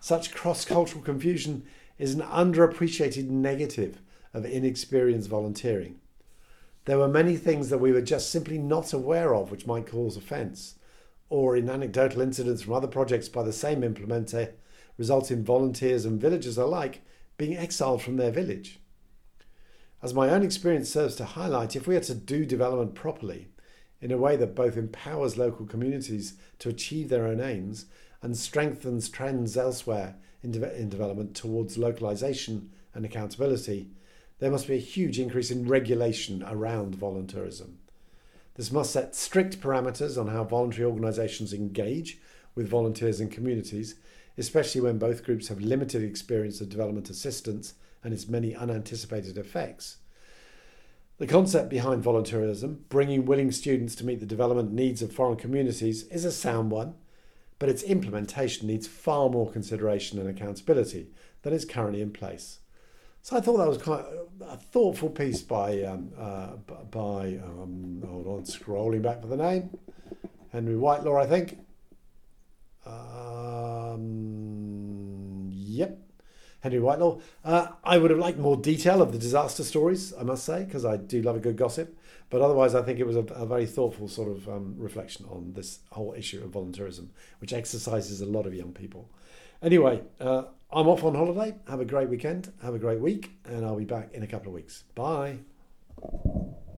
Such 0.00 0.34
cross 0.34 0.64
cultural 0.64 1.02
confusion 1.02 1.64
is 1.98 2.14
an 2.14 2.20
underappreciated 2.20 3.28
negative 3.28 4.00
of 4.34 4.44
inexperienced 4.44 5.28
volunteering. 5.28 6.00
There 6.84 6.98
were 6.98 7.08
many 7.08 7.36
things 7.36 7.70
that 7.70 7.78
we 7.78 7.92
were 7.92 8.02
just 8.02 8.30
simply 8.30 8.58
not 8.58 8.92
aware 8.92 9.34
of 9.34 9.50
which 9.50 9.66
might 9.66 9.86
cause 9.86 10.16
offence, 10.16 10.74
or 11.28 11.56
in 11.56 11.68
anecdotal 11.68 12.20
incidents 12.20 12.62
from 12.62 12.74
other 12.74 12.86
projects 12.86 13.28
by 13.28 13.42
the 13.42 13.52
same 13.52 13.82
implementer, 13.82 14.52
result 14.96 15.30
in 15.30 15.44
volunteers 15.44 16.04
and 16.04 16.20
villagers 16.20 16.58
alike 16.58 17.02
being 17.36 17.56
exiled 17.56 18.02
from 18.02 18.16
their 18.16 18.30
village. 18.30 18.78
As 20.02 20.14
my 20.14 20.28
own 20.28 20.42
experience 20.42 20.90
serves 20.90 21.16
to 21.16 21.24
highlight, 21.24 21.74
if 21.74 21.86
we 21.86 21.96
are 21.96 22.00
to 22.00 22.14
do 22.14 22.44
development 22.44 22.94
properly, 22.94 23.48
in 24.00 24.12
a 24.12 24.18
way 24.18 24.36
that 24.36 24.54
both 24.54 24.76
empowers 24.76 25.38
local 25.38 25.64
communities 25.64 26.34
to 26.58 26.68
achieve 26.68 27.08
their 27.08 27.26
own 27.26 27.40
aims 27.40 27.86
and 28.20 28.36
strengthens 28.36 29.08
trends 29.08 29.56
elsewhere 29.56 30.16
in, 30.42 30.50
de- 30.50 30.78
in 30.78 30.90
development 30.90 31.34
towards 31.34 31.78
localization 31.78 32.70
and 32.92 33.06
accountability, 33.06 33.88
there 34.40 34.50
must 34.50 34.68
be 34.68 34.74
a 34.74 34.78
huge 34.78 35.18
increase 35.18 35.50
in 35.50 35.66
regulation 35.66 36.44
around 36.46 36.94
volunteerism. 36.94 37.76
This 38.54 38.70
must 38.70 38.92
set 38.92 39.14
strict 39.14 39.60
parameters 39.60 40.18
on 40.20 40.28
how 40.28 40.44
voluntary 40.44 40.84
organisations 40.84 41.52
engage 41.52 42.18
with 42.54 42.68
volunteers 42.68 43.20
and 43.20 43.30
communities, 43.30 43.96
especially 44.38 44.80
when 44.80 44.98
both 44.98 45.24
groups 45.24 45.48
have 45.48 45.60
limited 45.60 46.02
experience 46.02 46.60
of 46.60 46.68
development 46.68 47.10
assistance 47.10 47.74
and 48.02 48.14
its 48.14 48.28
many 48.28 48.54
unanticipated 48.54 49.36
effects. 49.38 49.98
The 51.18 51.26
concept 51.26 51.70
behind 51.70 52.02
volunteerism, 52.02 52.78
bringing 52.88 53.24
willing 53.24 53.52
students 53.52 53.94
to 53.96 54.04
meet 54.04 54.20
the 54.20 54.26
development 54.26 54.72
needs 54.72 55.02
of 55.02 55.12
foreign 55.12 55.36
communities, 55.36 56.04
is 56.04 56.24
a 56.24 56.32
sound 56.32 56.70
one, 56.70 56.94
but 57.58 57.68
its 57.68 57.84
implementation 57.84 58.66
needs 58.66 58.86
far 58.86 59.30
more 59.30 59.50
consideration 59.50 60.18
and 60.18 60.28
accountability 60.28 61.08
than 61.42 61.52
is 61.52 61.64
currently 61.64 62.02
in 62.02 62.12
place. 62.12 62.58
So 63.24 63.36
I 63.38 63.40
thought 63.40 63.56
that 63.56 63.66
was 63.66 63.78
quite 63.78 64.04
a 64.42 64.58
thoughtful 64.58 65.08
piece 65.08 65.40
by 65.40 65.82
um, 65.84 66.10
uh, 66.18 66.56
by 66.90 67.40
um, 67.42 68.02
hold 68.06 68.26
on, 68.26 68.42
scrolling 68.42 69.00
back 69.00 69.22
for 69.22 69.28
the 69.28 69.38
name, 69.38 69.70
Henry 70.52 70.76
Whitelaw, 70.76 71.22
I 71.22 71.24
think. 71.24 71.58
Um, 72.84 74.28
yep, 75.50 76.00
Henry 76.60 76.80
Whitelaw. 76.80 77.22
Uh, 77.42 77.68
I 77.82 77.96
would 77.96 78.10
have 78.10 78.20
liked 78.20 78.36
more 78.36 78.58
detail 78.58 79.00
of 79.00 79.12
the 79.12 79.18
disaster 79.18 79.64
stories, 79.64 80.12
I 80.20 80.22
must 80.22 80.44
say, 80.44 80.62
because 80.62 80.84
I 80.84 80.98
do 80.98 81.22
love 81.22 81.36
a 81.36 81.40
good 81.40 81.56
gossip. 81.56 81.98
But 82.28 82.42
otherwise, 82.42 82.74
I 82.74 82.82
think 82.82 82.98
it 82.98 83.06
was 83.06 83.16
a, 83.16 83.20
a 83.20 83.46
very 83.46 83.64
thoughtful 83.64 84.06
sort 84.06 84.28
of 84.28 84.46
um, 84.50 84.74
reflection 84.76 85.24
on 85.30 85.54
this 85.54 85.78
whole 85.92 86.12
issue 86.12 86.44
of 86.44 86.50
volunteerism, 86.50 87.08
which 87.38 87.54
exercises 87.54 88.20
a 88.20 88.26
lot 88.26 88.44
of 88.44 88.52
young 88.52 88.72
people. 88.72 89.08
Anyway, 89.62 90.02
uh, 90.20 90.42
I'm 90.74 90.88
off 90.88 91.04
on 91.04 91.14
holiday. 91.14 91.54
Have 91.68 91.80
a 91.80 91.84
great 91.84 92.08
weekend. 92.08 92.52
Have 92.62 92.74
a 92.74 92.78
great 92.80 93.00
week. 93.00 93.30
And 93.44 93.64
I'll 93.64 93.76
be 93.76 93.84
back 93.84 94.12
in 94.12 94.24
a 94.24 94.26
couple 94.26 94.48
of 94.48 94.54
weeks. 94.54 94.82
Bye. 94.96 95.38